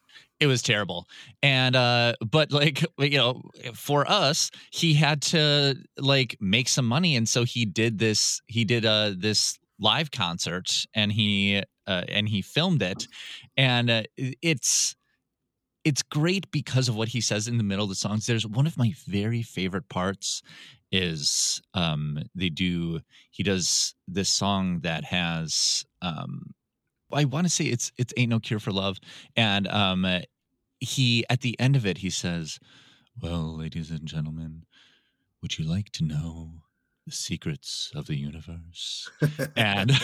It 0.40 0.47
was 0.47 0.62
terrible. 0.62 1.07
And 1.42 1.77
uh 1.77 2.14
but 2.31 2.53
like 2.53 2.85
you 2.99 3.18
know 3.18 3.42
for 3.75 4.09
us 4.11 4.51
he 4.71 4.94
had 4.94 5.23
to 5.23 5.77
like 5.99 6.37
make 6.40 6.68
some 6.68 6.87
money 6.87 7.16
and 7.16 7.29
so 7.29 7.44
he 7.44 7.64
did 7.64 7.99
this 7.99 8.40
he 8.47 8.64
did 8.64 8.85
uh 8.87 9.12
this 9.16 9.59
live 9.81 10.11
concert 10.11 10.87
and 10.94 11.12
he 11.12 11.62
uh, 11.87 12.05
and 12.09 12.29
he 12.29 12.42
filmed 12.42 12.83
it. 12.83 13.09
And 13.57 13.90
uh, 13.90 14.03
it's 14.16 14.94
it's 15.85 16.03
great 16.03 16.51
because 16.51 16.88
of 16.88 16.97
what 16.97 17.09
he 17.09 17.21
says 17.21 17.49
in 17.49 17.57
the 17.57 17.64
middle 17.64 17.85
of 17.85 17.88
the 17.88 17.94
songs. 17.94 18.27
There's 18.27 18.47
one 18.47 18.66
of 18.66 18.77
my 18.77 18.92
very 19.07 19.42
favorite 19.42 19.88
parts 19.88 20.42
is 20.90 21.61
um 21.75 22.18
they 22.35 22.49
do 22.49 22.99
he 23.31 23.42
does 23.42 23.94
this 24.07 24.31
song 24.31 24.81
that 24.81 25.05
has 25.05 25.85
um 26.01 26.55
I 27.12 27.25
want 27.25 27.47
to 27.47 27.53
say 27.53 27.66
it's 27.66 27.92
it's 27.99 28.12
ain't 28.16 28.31
no 28.31 28.40
cure 28.40 28.61
for 28.61 28.73
love 28.73 28.99
and 29.37 29.66
um 29.68 30.07
he 30.81 31.25
at 31.29 31.40
the 31.40 31.59
end 31.59 31.77
of 31.77 31.87
it 31.87 31.99
he 31.99 32.11
says 32.11 32.59
well 33.21 33.57
ladies 33.59 33.90
and 33.90 34.07
gentlemen 34.07 34.62
would 35.42 35.59
you 35.59 35.64
like 35.64 35.90
to 35.92 36.05
know 36.05 36.62
the 37.09 37.14
secrets 37.14 37.90
of 37.94 38.07
the 38.07 38.16
universe? 38.16 39.09
And 39.57 39.90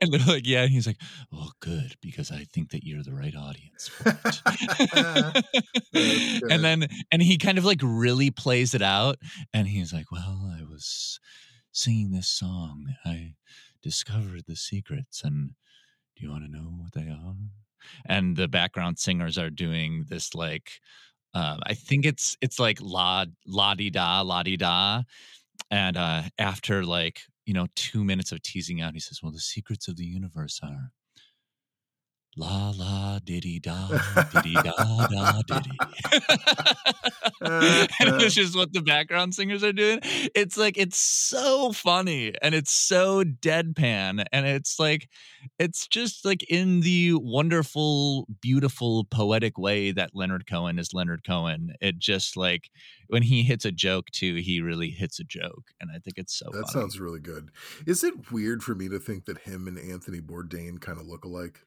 and 0.00 0.12
they're 0.12 0.26
like 0.26 0.46
yeah 0.46 0.62
and 0.62 0.70
he's 0.70 0.86
like 0.86 1.00
oh 1.32 1.50
good 1.60 1.96
because 2.00 2.30
i 2.30 2.44
think 2.52 2.70
that 2.70 2.84
you're 2.84 3.02
the 3.02 3.12
right 3.12 3.34
audience 3.34 3.88
for 3.88 4.16
and 6.50 6.62
then 6.62 6.86
and 7.10 7.22
he 7.22 7.36
kind 7.36 7.58
of 7.58 7.64
like 7.64 7.80
really 7.82 8.30
plays 8.30 8.74
it 8.74 8.82
out 8.82 9.16
and 9.52 9.66
he's 9.66 9.92
like 9.92 10.12
well 10.12 10.52
i 10.56 10.62
was 10.62 11.18
singing 11.72 12.12
this 12.12 12.28
song 12.28 12.94
i 13.04 13.32
discovered 13.82 14.44
the 14.46 14.56
secrets 14.56 15.22
and 15.24 15.50
do 16.16 16.24
you 16.24 16.30
want 16.30 16.44
to 16.44 16.50
know 16.50 16.72
what 16.76 16.92
they 16.92 17.10
are? 17.10 17.34
And 18.06 18.36
the 18.36 18.48
background 18.48 18.98
singers 18.98 19.38
are 19.38 19.50
doing 19.50 20.04
this 20.08 20.34
like 20.34 20.80
um, 21.34 21.60
I 21.62 21.74
think 21.74 22.06
it's 22.06 22.36
it's 22.40 22.58
like 22.58 22.78
la 22.80 23.26
la 23.46 23.74
di 23.74 23.90
da 23.90 24.20
la 24.22 24.42
di 24.42 24.56
da, 24.56 25.02
and 25.70 25.96
uh, 25.96 26.22
after 26.38 26.84
like 26.84 27.20
you 27.46 27.54
know 27.54 27.68
two 27.76 28.04
minutes 28.04 28.32
of 28.32 28.42
teasing 28.42 28.80
out, 28.80 28.94
he 28.94 29.00
says, 29.00 29.22
"Well, 29.22 29.32
the 29.32 29.38
secrets 29.38 29.86
of 29.86 29.96
the 29.96 30.04
universe 30.04 30.60
are 30.62 30.90
la 32.36 32.72
la 32.76 33.18
diddy 33.24 33.58
da 33.60 33.88
diddy 34.32 34.54
da 34.54 35.06
da 35.06 35.42
diddy." 35.42 35.78
and 37.40 37.88
it's 38.00 38.24
uh, 38.24 38.28
just 38.28 38.54
what 38.54 38.72
the 38.72 38.82
background 38.82 39.34
singers 39.34 39.64
are 39.64 39.72
doing. 39.72 39.98
It's 40.34 40.58
like 40.58 40.76
it's 40.76 40.98
so 40.98 41.72
funny 41.72 42.34
and 42.42 42.54
it's 42.54 42.70
so 42.70 43.24
deadpan 43.24 44.24
and 44.30 44.46
it's 44.46 44.78
like 44.78 45.08
it's 45.58 45.86
just 45.86 46.24
like 46.24 46.42
in 46.50 46.80
the 46.80 47.14
wonderful, 47.14 48.26
beautiful, 48.42 49.04
poetic 49.04 49.56
way 49.56 49.90
that 49.92 50.10
Leonard 50.12 50.46
Cohen 50.46 50.78
is 50.78 50.92
Leonard 50.92 51.24
Cohen. 51.26 51.72
It 51.80 51.98
just 51.98 52.36
like 52.36 52.70
when 53.08 53.22
he 53.22 53.42
hits 53.42 53.64
a 53.64 53.72
joke 53.72 54.10
too, 54.10 54.34
he 54.36 54.60
really 54.60 54.90
hits 54.90 55.18
a 55.18 55.24
joke, 55.24 55.72
and 55.80 55.90
I 55.90 55.98
think 55.98 56.18
it's 56.18 56.38
so. 56.38 56.46
that 56.52 56.68
funny. 56.70 56.82
sounds 56.82 57.00
really 57.00 57.20
good. 57.20 57.50
Is 57.86 58.04
it 58.04 58.30
weird 58.30 58.62
for 58.62 58.74
me 58.74 58.88
to 58.90 58.98
think 58.98 59.24
that 59.24 59.38
him 59.38 59.66
and 59.66 59.78
Anthony 59.78 60.20
Bourdain 60.20 60.80
kind 60.80 61.00
of 61.00 61.06
look 61.06 61.24
alike? 61.24 61.62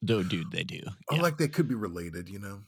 No, 0.00 0.22
dude, 0.22 0.50
they 0.50 0.64
do. 0.64 0.80
Or 1.10 1.16
Yeah. 1.16 1.22
like 1.22 1.38
they 1.38 1.48
could 1.48 1.68
be 1.68 1.74
related, 1.74 2.28
you 2.28 2.38
know? 2.38 2.62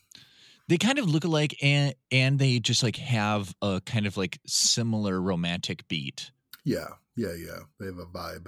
they 0.69 0.79
kind 0.79 0.99
of 0.99 1.07
look 1.07 1.25
alike, 1.25 1.55
and 1.63 1.95
and 2.11 2.39
they 2.39 2.59
just 2.59 2.83
like 2.83 2.97
have 2.97 3.55
a 3.61 3.83
kind 3.85 4.07
of 4.07 4.17
like 4.17 4.39
similar 4.47 5.21
romantic 5.21 5.87
beat. 5.89 6.31
Yeah, 6.65 6.87
yeah, 7.17 7.35
yeah. 7.35 7.59
They 7.79 7.87
have 7.87 7.99
a 7.99 8.07
vibe. 8.07 8.47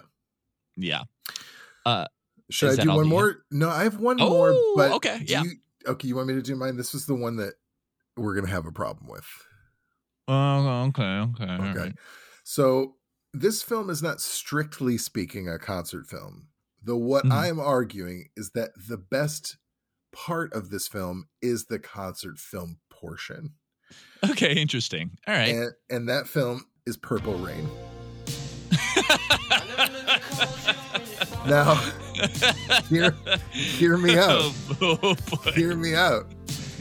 Yeah. 0.77 1.03
Uh, 1.85 2.07
Should 2.51 2.79
I 2.81 2.83
do 2.85 2.95
one 2.95 3.07
more? 3.09 3.45
No, 3.51 3.69
I 3.69 3.83
have 3.83 3.99
one 4.01 4.17
more. 4.17 4.51
Oh, 4.55 4.75
But 4.77 4.93
okay, 4.93 5.21
yeah. 5.27 5.43
You, 5.43 5.51
okay, 5.89 6.09
you 6.09 6.17
want 6.17 6.29
me 6.29 6.35
to 6.35 6.43
do 6.43 6.57
mine? 6.57 6.77
This 6.77 6.95
is 6.95 7.05
the 7.07 7.15
one 7.15 7.37
that 7.37 7.55
we're 8.17 8.35
gonna 8.35 8.49
have 8.49 8.65
a 8.67 8.73
problem 8.73 9.09
with. 9.09 9.27
Oh, 10.29 10.85
okay, 10.89 11.03
okay, 11.03 11.45
Okay. 11.45 11.69
alright. 11.69 11.95
So 12.45 12.97
this 13.35 13.63
film 13.63 13.91
is 13.91 14.03
not 14.03 14.21
strictly 14.21 14.97
speaking 14.99 15.49
a 15.49 15.59
concert 15.59 16.07
film. 16.07 16.49
Though 16.87 16.97
what 16.97 17.25
Mhm. 17.27 17.33
I'm 17.33 17.59
arguing 17.61 18.29
is 18.37 18.53
that 18.55 18.71
the 18.89 18.97
best 18.97 19.57
part 20.13 20.53
of 20.55 20.71
this 20.71 20.87
film 20.89 21.27
is 21.43 21.67
the 21.67 21.79
concert 21.79 22.39
film 22.39 22.79
portion. 22.91 23.55
Okay, 24.31 24.55
interesting. 24.55 25.19
All 25.27 25.35
right. 25.35 25.55
And 25.55 25.73
and 25.91 26.09
that 26.09 26.27
film 26.29 26.65
is 26.87 26.97
Purple 26.97 27.35
Rain. 27.39 27.69
Now 31.47 31.75
hear 32.89 33.15
hear 33.53 33.97
me 33.97 34.19
out. 34.19 34.53
Oh, 34.81 35.15
boy. 35.31 35.53
Hear 35.53 35.77
me 35.77 35.95
out. 35.95 36.27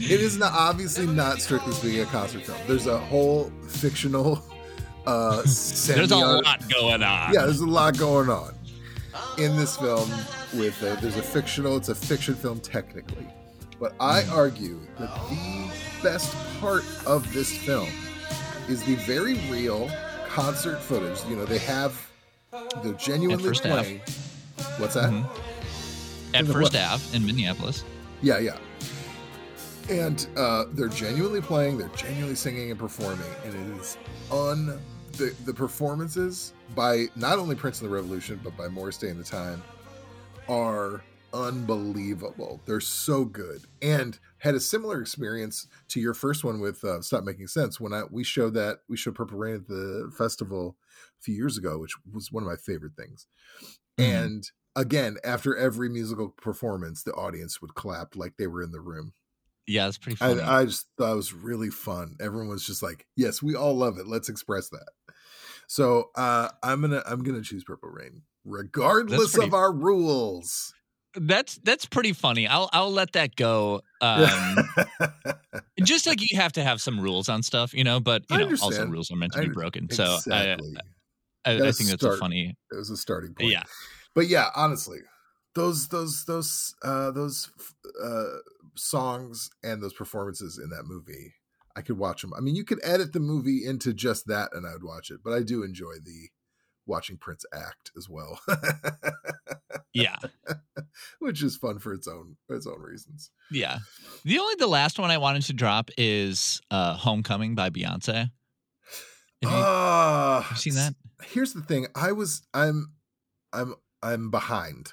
It 0.00 0.20
is 0.20 0.36
not 0.38 0.52
obviously 0.52 1.06
not 1.06 1.40
strictly 1.40 1.72
speaking 1.72 2.00
a 2.00 2.06
concert 2.06 2.42
film. 2.44 2.58
There's 2.66 2.86
a 2.88 2.98
whole 2.98 3.52
fictional 3.68 4.42
uh 5.06 5.36
There's 5.42 6.10
a 6.10 6.16
lot 6.16 6.68
going 6.68 7.02
on. 7.04 7.32
yeah, 7.32 7.42
there's 7.42 7.60
a 7.60 7.66
lot 7.66 7.96
going 7.96 8.28
on 8.28 8.54
in 9.38 9.56
this 9.56 9.76
film. 9.76 10.10
With 10.54 10.80
uh, 10.82 10.94
there's 11.00 11.16
a 11.16 11.22
fictional, 11.22 11.76
it's 11.76 11.88
a 11.88 11.94
fiction 11.94 12.34
film 12.34 12.60
technically, 12.60 13.26
but 13.80 13.94
I 14.00 14.24
argue 14.28 14.78
that 14.98 15.14
the 15.28 15.70
best 16.02 16.34
part 16.60 16.84
of 17.06 17.30
this 17.34 17.56
film 17.58 17.88
is 18.68 18.82
the 18.84 18.94
very 18.96 19.34
real 19.50 19.90
concert 20.28 20.78
footage. 20.80 21.18
You 21.28 21.36
know, 21.36 21.44
they 21.44 21.58
have 21.58 22.00
they're 22.82 22.92
genuinely 22.94 23.42
first 23.44 23.64
half. 23.64 23.84
playing. 23.84 24.00
What's 24.78 24.94
that? 24.94 25.10
Mhm. 25.10 25.26
At 26.34 26.46
First 26.46 26.74
what? 26.74 26.76
Ave 26.76 27.16
in 27.16 27.24
Minneapolis. 27.26 27.84
Yeah, 28.22 28.38
yeah. 28.38 28.56
And 29.88 30.26
uh, 30.36 30.64
they're 30.72 30.88
genuinely 30.88 31.40
playing, 31.40 31.78
they're 31.78 31.88
genuinely 31.90 32.34
singing 32.34 32.70
and 32.70 32.78
performing, 32.78 33.28
and 33.44 33.54
it 33.54 33.80
is 33.80 33.96
un 34.32 34.80
the 35.16 35.34
the 35.44 35.54
performances 35.54 36.54
by 36.74 37.06
not 37.16 37.38
only 37.38 37.56
Prince 37.56 37.80
of 37.80 37.88
the 37.88 37.94
Revolution 37.94 38.40
but 38.42 38.56
by 38.56 38.68
Morris 38.68 38.98
Day 38.98 39.08
and 39.08 39.20
the 39.20 39.24
Time 39.24 39.62
are 40.48 41.04
unbelievable. 41.32 42.62
They're 42.66 42.80
so 42.80 43.24
good, 43.24 43.66
and 43.82 44.18
had 44.38 44.54
a 44.54 44.60
similar 44.60 45.00
experience 45.00 45.66
to 45.88 46.00
your 46.00 46.14
first 46.14 46.44
one 46.44 46.60
with 46.60 46.82
uh, 46.84 47.02
Stop 47.02 47.24
Making 47.24 47.48
Sense 47.48 47.80
when 47.80 47.92
I 47.92 48.04
we 48.10 48.24
showed 48.24 48.54
that 48.54 48.80
we 48.88 48.96
showed 48.96 49.14
Purple 49.14 49.38
Rain 49.38 49.56
at 49.56 49.66
the 49.66 50.12
festival 50.16 50.76
a 51.20 51.22
few 51.22 51.34
years 51.34 51.58
ago, 51.58 51.78
which 51.78 51.94
was 52.12 52.32
one 52.32 52.42
of 52.42 52.48
my 52.48 52.56
favorite 52.56 52.96
things. 52.96 53.26
Mhm. 53.98 54.04
And 54.04 54.50
again, 54.76 55.16
after 55.24 55.56
every 55.56 55.88
musical 55.88 56.30
performance, 56.30 57.02
the 57.02 57.12
audience 57.14 57.60
would 57.60 57.74
clap 57.74 58.16
like 58.16 58.36
they 58.36 58.46
were 58.46 58.62
in 58.62 58.72
the 58.72 58.80
room. 58.80 59.12
Yeah, 59.66 59.88
it's 59.88 59.98
pretty 59.98 60.16
funny. 60.16 60.40
I, 60.40 60.60
I 60.60 60.64
just 60.64 60.86
thought 60.96 61.12
it 61.12 61.16
was 61.16 61.32
really 61.32 61.70
fun. 61.70 62.16
Everyone 62.20 62.48
was 62.48 62.64
just 62.64 62.82
like, 62.82 63.06
"Yes, 63.16 63.42
we 63.42 63.54
all 63.54 63.74
love 63.74 63.98
it. 63.98 64.06
Let's 64.06 64.28
express 64.28 64.68
that." 64.70 64.88
So 65.66 66.10
uh, 66.14 66.48
I'm 66.62 66.80
gonna 66.80 67.02
I'm 67.06 67.22
gonna 67.22 67.42
choose 67.42 67.64
Purple 67.64 67.90
Rain, 67.90 68.22
regardless 68.44 69.32
pretty- 69.32 69.48
of 69.48 69.54
our 69.54 69.72
rules. 69.72 70.72
that's 71.14 71.58
that's 71.64 71.86
pretty 71.86 72.12
funny. 72.12 72.46
I'll 72.46 72.70
I'll 72.72 72.92
let 72.92 73.12
that 73.12 73.34
go. 73.36 73.82
Um, 74.00 74.56
just 75.82 76.06
like 76.06 76.20
you 76.20 76.36
have 76.36 76.52
to 76.52 76.62
have 76.62 76.80
some 76.80 77.00
rules 77.00 77.28
on 77.28 77.42
stuff, 77.42 77.74
you 77.74 77.84
know. 77.84 77.98
But 78.00 78.24
you 78.30 78.38
know, 78.38 78.50
also 78.62 78.86
rules 78.86 79.10
are 79.10 79.16
meant 79.16 79.32
to 79.32 79.40
be 79.40 79.48
broken. 79.48 79.90
So 79.90 80.18
I, 80.30 80.56
I, 81.44 81.54
I 81.54 81.72
think 81.72 81.90
that's 81.90 82.02
start. 82.02 82.16
a 82.16 82.18
funny. 82.18 82.56
it 82.70 82.76
was 82.76 82.90
a 82.90 82.96
starting 82.96 83.34
point. 83.34 83.50
Yeah, 83.50 83.64
but 84.14 84.28
yeah, 84.28 84.50
honestly, 84.54 84.98
those 85.54 85.88
those 85.88 86.24
those 86.26 86.74
uh, 86.82 87.10
those 87.10 87.50
uh, 88.02 88.24
songs 88.76 89.50
and 89.62 89.82
those 89.82 89.92
performances 89.94 90.58
in 90.62 90.70
that 90.70 90.84
movie, 90.84 91.34
I 91.76 91.82
could 91.82 91.98
watch 91.98 92.22
them. 92.22 92.32
I 92.36 92.40
mean, 92.40 92.56
you 92.56 92.64
could 92.64 92.80
edit 92.82 93.12
the 93.12 93.20
movie 93.20 93.64
into 93.66 93.92
just 93.92 94.26
that, 94.28 94.50
and 94.52 94.66
I 94.66 94.72
would 94.72 94.84
watch 94.84 95.10
it. 95.10 95.20
But 95.24 95.32
I 95.34 95.42
do 95.42 95.62
enjoy 95.62 95.94
the 96.04 96.28
watching 96.86 97.16
Prince 97.16 97.44
act 97.52 97.90
as 97.96 98.08
well, 98.08 98.38
yeah, 99.92 100.16
which 101.18 101.42
is 101.42 101.56
fun 101.56 101.78
for 101.78 101.92
its 101.92 102.06
own 102.08 102.36
its 102.48 102.66
own 102.66 102.80
reasons. 102.80 103.30
yeah. 103.50 103.78
The 104.24 104.38
only 104.38 104.54
the 104.58 104.66
last 104.66 104.98
one 104.98 105.10
I 105.10 105.18
wanted 105.18 105.42
to 105.42 105.52
drop 105.52 105.90
is 105.98 106.60
uh, 106.70 106.94
"Homecoming" 106.94 107.54
by 107.54 107.70
Beyonce. 107.70 108.30
Have 109.42 109.50
you, 109.52 109.56
Uh, 109.58 110.40
have 110.42 110.52
you 110.52 110.56
seen 110.58 110.74
that? 110.74 110.94
Here's 111.24 111.52
the 111.52 111.62
thing. 111.62 111.86
I 111.94 112.12
was 112.12 112.42
I'm 112.54 112.92
I'm 113.52 113.74
I'm 114.02 114.30
behind. 114.30 114.92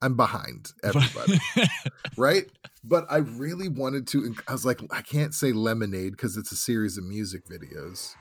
I'm 0.00 0.16
behind 0.16 0.72
everybody. 0.82 1.40
right? 2.16 2.46
But 2.84 3.06
I 3.10 3.18
really 3.18 3.68
wanted 3.68 4.06
to. 4.08 4.34
I 4.46 4.52
was 4.52 4.64
like, 4.64 4.80
I 4.90 5.02
can't 5.02 5.34
say 5.34 5.52
lemonade 5.52 6.12
because 6.12 6.36
it's 6.36 6.52
a 6.52 6.56
series 6.56 6.96
of 6.96 7.04
music 7.04 7.46
videos. 7.46 8.14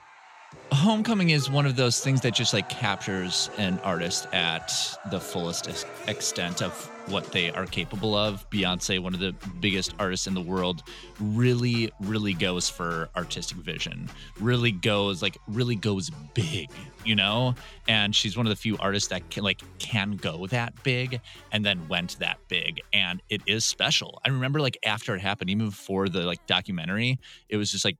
Homecoming 0.71 1.31
is 1.31 1.49
one 1.49 1.65
of 1.65 1.75
those 1.75 2.01
things 2.01 2.21
that 2.21 2.33
just 2.33 2.53
like 2.53 2.69
captures 2.69 3.49
an 3.57 3.79
artist 3.83 4.27
at 4.33 4.71
the 5.09 5.19
fullest 5.19 5.67
ex- 5.67 5.85
extent 6.07 6.61
of 6.61 6.73
what 7.07 7.31
they 7.31 7.51
are 7.51 7.65
capable 7.65 8.15
of. 8.15 8.49
Beyonce, 8.49 8.99
one 8.99 9.13
of 9.13 9.19
the 9.19 9.33
biggest 9.59 9.93
artists 9.97 10.27
in 10.27 10.33
the 10.33 10.41
world, 10.41 10.83
really, 11.19 11.91
really 12.01 12.33
goes 12.33 12.69
for 12.69 13.09
artistic 13.15 13.57
vision. 13.57 14.09
Really 14.39 14.71
goes 14.71 15.21
like 15.21 15.37
really 15.47 15.75
goes 15.75 16.09
big, 16.33 16.69
you 17.05 17.15
know. 17.15 17.55
And 17.87 18.15
she's 18.15 18.37
one 18.37 18.45
of 18.45 18.49
the 18.49 18.55
few 18.57 18.77
artists 18.77 19.09
that 19.09 19.29
can 19.29 19.43
like 19.43 19.61
can 19.79 20.11
go 20.17 20.47
that 20.47 20.83
big 20.83 21.21
and 21.51 21.65
then 21.65 21.87
went 21.87 22.19
that 22.19 22.39
big, 22.49 22.81
and 22.93 23.21
it 23.29 23.41
is 23.47 23.65
special. 23.65 24.21
I 24.25 24.29
remember 24.29 24.59
like 24.59 24.77
after 24.85 25.15
it 25.15 25.21
happened, 25.21 25.49
even 25.49 25.69
before 25.69 26.09
the 26.09 26.21
like 26.21 26.45
documentary, 26.45 27.19
it 27.49 27.57
was 27.57 27.71
just 27.71 27.85
like 27.85 27.97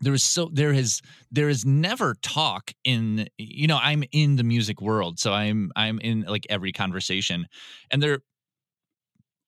there 0.00 0.14
is 0.14 0.22
so 0.22 0.50
there 0.52 0.72
is 0.72 1.00
there 1.30 1.48
is 1.48 1.64
never 1.64 2.14
talk 2.22 2.72
in 2.84 3.28
you 3.38 3.66
know 3.66 3.78
i'm 3.82 4.04
in 4.12 4.36
the 4.36 4.44
music 4.44 4.80
world 4.80 5.18
so 5.18 5.32
i'm 5.32 5.70
i'm 5.76 5.98
in 6.00 6.22
like 6.22 6.46
every 6.50 6.72
conversation 6.72 7.46
and 7.90 8.02
there 8.02 8.20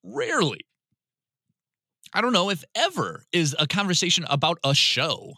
rarely 0.02 0.60
i 2.12 2.20
don't 2.20 2.32
know 2.32 2.50
if 2.50 2.64
ever 2.74 3.24
is 3.32 3.56
a 3.58 3.66
conversation 3.66 4.24
about 4.28 4.58
a 4.64 4.74
show 4.74 5.34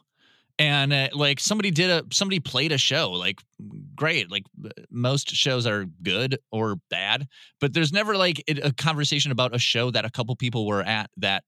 and 0.58 0.92
uh, 0.92 1.08
like 1.12 1.40
somebody 1.40 1.70
did 1.70 1.90
a 1.90 2.04
somebody 2.12 2.38
played 2.38 2.72
a 2.72 2.78
show 2.78 3.10
like 3.10 3.40
great 3.94 4.30
like 4.30 4.44
most 4.90 5.30
shows 5.30 5.66
are 5.66 5.86
good 6.02 6.38
or 6.52 6.76
bad 6.90 7.26
but 7.60 7.72
there's 7.72 7.92
never 7.92 8.16
like 8.16 8.42
a 8.48 8.72
conversation 8.72 9.32
about 9.32 9.54
a 9.54 9.58
show 9.58 9.90
that 9.90 10.04
a 10.04 10.10
couple 10.10 10.34
people 10.36 10.66
were 10.66 10.82
at 10.82 11.10
that 11.16 11.42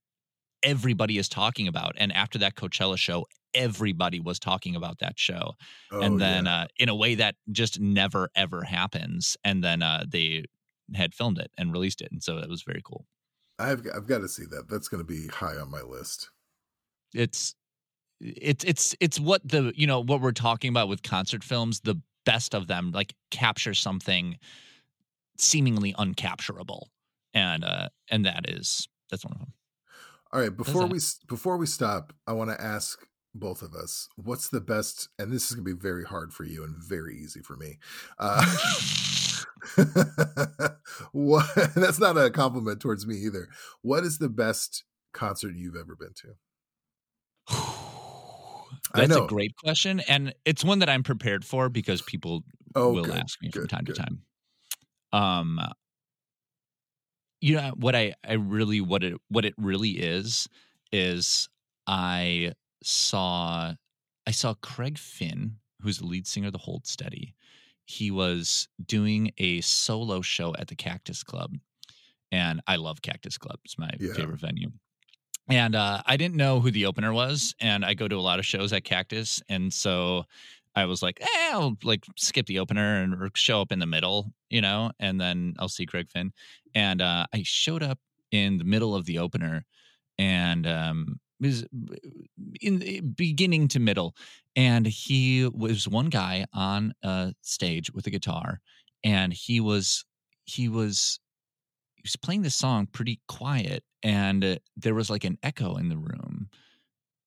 everybody 0.66 1.16
is 1.16 1.29
talking 1.31 1.66
about 1.68 1.94
and 1.96 2.12
after 2.12 2.38
that 2.38 2.55
coachella 2.57 2.98
show 2.98 3.24
everybody 3.55 4.20
was 4.20 4.38
talking 4.38 4.76
about 4.76 4.98
that 4.98 5.18
show 5.18 5.52
Oh, 5.90 6.00
and 6.02 6.20
then 6.20 6.44
yeah. 6.44 6.55
uh, 6.62 6.66
in 6.79 6.90
a 6.90 6.94
way 6.94 7.14
that 7.14 7.37
just 7.50 7.81
never 7.81 8.29
ever 8.37 8.62
happens 8.64 9.37
and 9.44 9.64
then 9.64 9.81
uh, 9.83 10.05
they 10.07 10.44
had 10.94 11.14
filmed 11.14 11.38
it 11.38 11.50
and 11.57 11.72
released 11.72 12.02
it 12.02 12.12
and 12.12 12.22
so 12.22 12.37
it 12.38 12.50
was 12.50 12.62
very 12.62 12.83
cool 12.85 13.07
I've 13.59 13.87
I've 13.94 14.07
got 14.07 14.18
to 14.18 14.29
see 14.29 14.44
that. 14.50 14.68
That's 14.68 14.88
going 14.88 15.02
to 15.02 15.07
be 15.07 15.29
high 15.29 15.57
on 15.57 15.70
my 15.70 15.81
list. 15.81 16.29
it's 17.14 17.55
it's 18.20 18.64
it's 18.64 18.94
it's 19.00 19.18
what 19.20 19.40
the 19.48 19.72
you 19.74 19.87
know 19.87 20.00
what 20.02 20.20
we're 20.20 20.33
talking 20.33 20.68
about 20.68 20.88
with 20.88 21.02
concert 21.02 21.42
films 21.44 21.81
the 21.81 21.96
best 22.26 22.55
of 22.55 22.66
them 22.66 22.90
like 22.92 23.14
capture 23.31 23.72
something 23.74 24.37
seemingly 25.38 25.92
uncapturable 25.94 26.87
and 27.35 27.64
uh 27.64 27.88
and 28.11 28.24
that 28.24 28.48
is 28.48 28.88
that's 29.11 29.24
one 29.24 29.33
of 29.35 29.38
them 29.38 29.52
All 30.37 30.42
right, 30.42 30.55
before 30.55 30.87
we 30.87 30.99
before 31.29 31.57
we 31.57 31.64
stop, 31.64 32.12
I 32.27 32.35
want 32.35 32.51
to 32.51 32.61
ask 32.61 33.07
both 33.35 33.62
of 33.62 33.72
us, 33.72 34.07
what's 34.16 34.51
the 34.51 34.61
best? 34.61 35.09
And 35.18 35.33
this 35.33 35.46
is 35.46 35.57
going 35.57 35.64
to 35.66 35.75
be 35.75 35.81
very 35.81 36.05
hard 36.05 36.35
for 36.35 36.44
you 36.44 36.62
and 36.62 36.77
very 36.77 37.16
easy 37.16 37.40
for 37.40 37.57
me. 37.57 37.79
Uh, 38.18 38.44
what? 41.12 41.49
That's 41.75 41.99
not 41.99 42.18
a 42.18 42.29
compliment 42.31 42.83
towards 42.83 43.07
me 43.07 43.16
either. 43.16 43.49
What 43.81 44.05
is 44.05 44.18
the 44.18 44.29
best 44.29 44.85
concert 45.14 45.55
you've 45.57 45.75
ever 45.75 45.96
been 45.96 46.12
to? 47.49 47.55
That's 48.94 49.16
a 49.16 49.27
great 49.27 49.57
question, 49.57 50.01
and 50.01 50.35
it's 50.44 50.62
one 50.62 50.81
that 50.81 50.90
I'm 50.90 51.03
prepared 51.03 51.46
for 51.46 51.70
because 51.70 52.03
people 52.03 52.42
Oh, 52.75 52.92
will 52.92 53.05
good, 53.05 53.16
ask 53.16 53.40
me 53.40 53.51
from 53.51 53.68
time 53.68 53.85
good. 53.85 53.94
to 53.96 54.03
time. 54.03 54.22
Um, 55.14 55.59
you 57.40 57.57
know 57.57 57.72
what 57.77 57.94
I 57.94 58.14
I 58.27 58.35
really 58.35 58.81
what 58.81 59.05
it 59.05 59.14
what 59.29 59.44
it 59.44 59.55
really 59.59 59.90
is 59.90 60.49
is 60.92 61.49
I 61.87 62.53
saw 62.83 63.75
I 64.27 64.31
saw 64.31 64.55
Craig 64.55 64.99
Finn, 64.99 65.57
who's 65.83 65.99
the 65.99 66.07
lead 66.07 66.27
singer 66.27 66.49
of 66.49 66.53
the 66.53 66.59
Hold 66.59 66.87
Steady. 66.87 67.35
He 67.85 68.11
was 68.11 68.68
doing 68.85 69.33
a 69.38 69.61
solo 69.61 70.20
show 70.20 70.55
at 70.59 70.68
the 70.68 70.75
Cactus 70.75 71.22
Club, 71.22 71.55
and 72.33 72.61
I 72.66 72.77
love 72.77 73.03
Cactus 73.03 73.38
Club. 73.38 73.59
It's 73.64 73.79
my 73.79 73.90
Yeah. 74.01 74.14
favorite 74.14 74.40
venue. 74.40 74.72
And 75.49 75.77
uh, 75.77 76.03
I 76.05 76.16
didn't 76.16 76.35
know 76.35 76.59
who 76.59 76.72
the 76.72 76.87
opener 76.87 77.12
was, 77.12 77.55
and 77.61 77.85
I 77.85 77.94
go 77.94 78.09
to 78.09 78.16
a 78.16 78.20
lot 78.20 78.40
of 78.40 78.46
shows 78.46 78.72
at 78.72 78.83
Cactus, 78.83 79.40
and 79.49 79.72
so 79.72 80.25
I 80.76 80.84
was 80.84 81.02
like, 81.02 81.18
eh, 81.22 81.50
I'll 81.52 81.76
like 81.82 82.04
skip 82.16 82.46
the 82.46 82.58
opener 82.58 83.02
and 83.02 83.30
show 83.34 83.62
up 83.62 83.72
in 83.72 83.78
the 83.78 83.86
middle, 83.86 84.32
you 84.50 84.60
know, 84.60 84.92
and 85.00 85.18
then 85.18 85.54
I'll 85.58 85.70
see 85.70 85.86
Craig 85.86 86.10
Finn. 86.10 86.32
And 86.74 87.00
uh, 87.00 87.26
I 87.32 87.42
showed 87.44 87.82
up 87.82 87.98
in 88.30 88.58
the 88.58 88.64
middle 88.64 88.94
of 88.94 89.06
the 89.06 89.18
opener, 89.18 89.64
and 90.18 90.66
um, 90.66 91.20
was 91.40 91.64
in 92.60 92.78
the 92.78 93.00
beginning 93.00 93.68
to 93.68 93.80
middle, 93.80 94.14
and 94.54 94.86
he 94.86 95.48
was 95.48 95.88
one 95.88 96.10
guy 96.10 96.46
on 96.52 96.92
a 97.02 97.34
stage 97.42 97.90
with 97.92 98.06
a 98.06 98.10
guitar, 98.10 98.60
and 99.02 99.32
he 99.32 99.60
was 99.60 100.04
he 100.44 100.68
was 100.68 101.18
he 101.94 102.02
was 102.02 102.16
playing 102.16 102.42
the 102.42 102.50
song 102.50 102.86
pretty 102.86 103.20
quiet, 103.28 103.82
and 104.02 104.44
uh, 104.44 104.56
there 104.76 104.94
was 104.94 105.08
like 105.08 105.24
an 105.24 105.38
echo 105.42 105.76
in 105.76 105.88
the 105.88 105.98
room, 105.98 106.48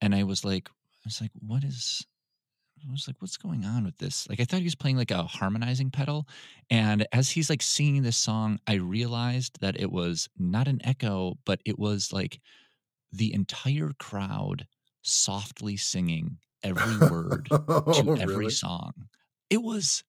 and 0.01 0.13
I 0.13 0.23
was 0.23 0.45
like, 0.45 0.69
I 0.69 1.05
was 1.05 1.21
like, 1.21 1.31
what 1.39 1.63
is 1.63 2.05
I 2.88 2.92
was 2.92 3.08
like, 3.08 3.22
what's 3.22 3.38
going 3.38 3.65
on 3.65 3.84
with 3.84 3.98
this? 3.98 4.28
Like, 4.30 4.39
I 4.39 4.46
thought 4.46 4.60
he 4.60 4.65
was 4.65 4.76
playing 4.76 4.98
like 4.98 5.12
a 5.12 5.24
harmonizing 5.24 5.92
pedal. 5.92 6.28
And 6.70 7.06
as 7.12 7.30
he's 7.30 7.50
like 7.50 7.62
singing 7.62 8.04
this 8.04 8.18
song, 8.18 8.60
I 8.68 8.76
realized 8.76 9.60
that 9.62 9.80
it 9.80 9.92
was 9.92 10.30
not 10.38 10.68
an 10.68 10.80
echo, 10.84 11.36
but 11.46 11.62
it 11.65 11.78
was 11.78 12.13
like 12.13 12.39
the 13.12 13.34
entire 13.34 13.92
crowd 14.00 14.68
softly 15.02 15.78
singing 15.78 16.39
every 16.63 16.98
word 16.98 17.52
to 17.94 18.10
Oh, 18.10 18.15
every 18.20 18.50
really? 18.50 18.50
song. 18.50 18.94
It 19.50 19.63
was 19.63 20.04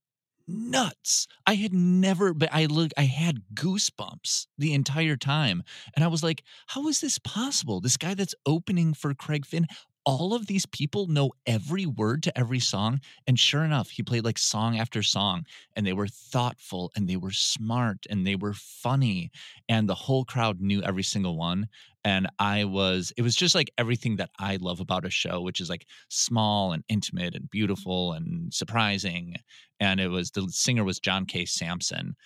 nuts. 0.49 1.27
I 1.47 1.55
had 1.55 1.73
never, 1.73 2.35
but 2.35 2.49
I 2.53 2.67
look, 2.67 2.93
I 2.97 3.05
had 3.05 3.43
goosebumps 3.55 4.47
the 4.59 4.75
entire 4.75 5.17
time, 5.17 5.63
and 5.95 6.05
I 6.05 6.09
was 6.09 6.23
like, 6.23 6.43
"How 6.69 6.89
is 6.89 7.01
this 7.01 7.19
possible? 7.19 7.81
This 7.81 7.97
guy 7.97 8.15
that's 8.15 8.35
opening 8.47 8.95
for 8.95 9.15
Craig 9.15 9.47
Finn." 9.47 9.67
All 10.07 10.35
of 10.35 10.47
these 10.47 10.67
people 10.67 11.07
know 11.07 11.33
every 11.47 11.85
word 11.87 12.23
to 12.25 12.39
every 12.39 12.59
song. 12.59 13.01
And 13.27 13.39
sure 13.39 13.65
enough, 13.65 13.91
he 13.91 14.03
played 14.03 14.25
like 14.25 14.39
song 14.39 14.79
after 14.79 15.03
song, 15.03 15.45
and 15.77 15.87
they 15.87 15.93
were 15.93 16.09
thoughtful 16.09 16.91
and 16.97 17.09
they 17.09 17.17
were 17.17 17.33
smart 17.33 18.07
and 18.09 18.27
they 18.27 18.35
were 18.35 18.55
funny. 18.55 19.31
And 19.69 19.89
the 19.89 19.95
whole 19.95 20.25
crowd 20.25 20.61
knew 20.61 20.83
every 20.83 21.03
single 21.03 21.37
one. 21.37 21.69
And 22.03 22.29
I 22.39 22.65
was, 22.65 23.13
it 23.19 23.23
was 23.23 23.37
just 23.37 23.55
like 23.55 23.71
everything 23.77 24.17
that 24.17 24.31
I 24.39 24.57
love 24.57 24.81
about 24.81 25.05
a 25.05 25.11
show, 25.11 25.43
which 25.43 25.61
is 25.61 25.69
like 25.69 25.87
small 26.09 26.73
and 26.73 26.83
intimate 26.89 27.35
and 27.35 27.51
beautiful 27.51 28.15
and 28.15 28.53
surprising. 28.55 29.37
And 29.79 30.01
it 30.01 30.09
was 30.09 30.31
the 30.31 30.49
singer 30.51 30.83
was 30.83 30.99
John 30.99 31.27
K. 31.27 31.45
Samson. 31.45 32.17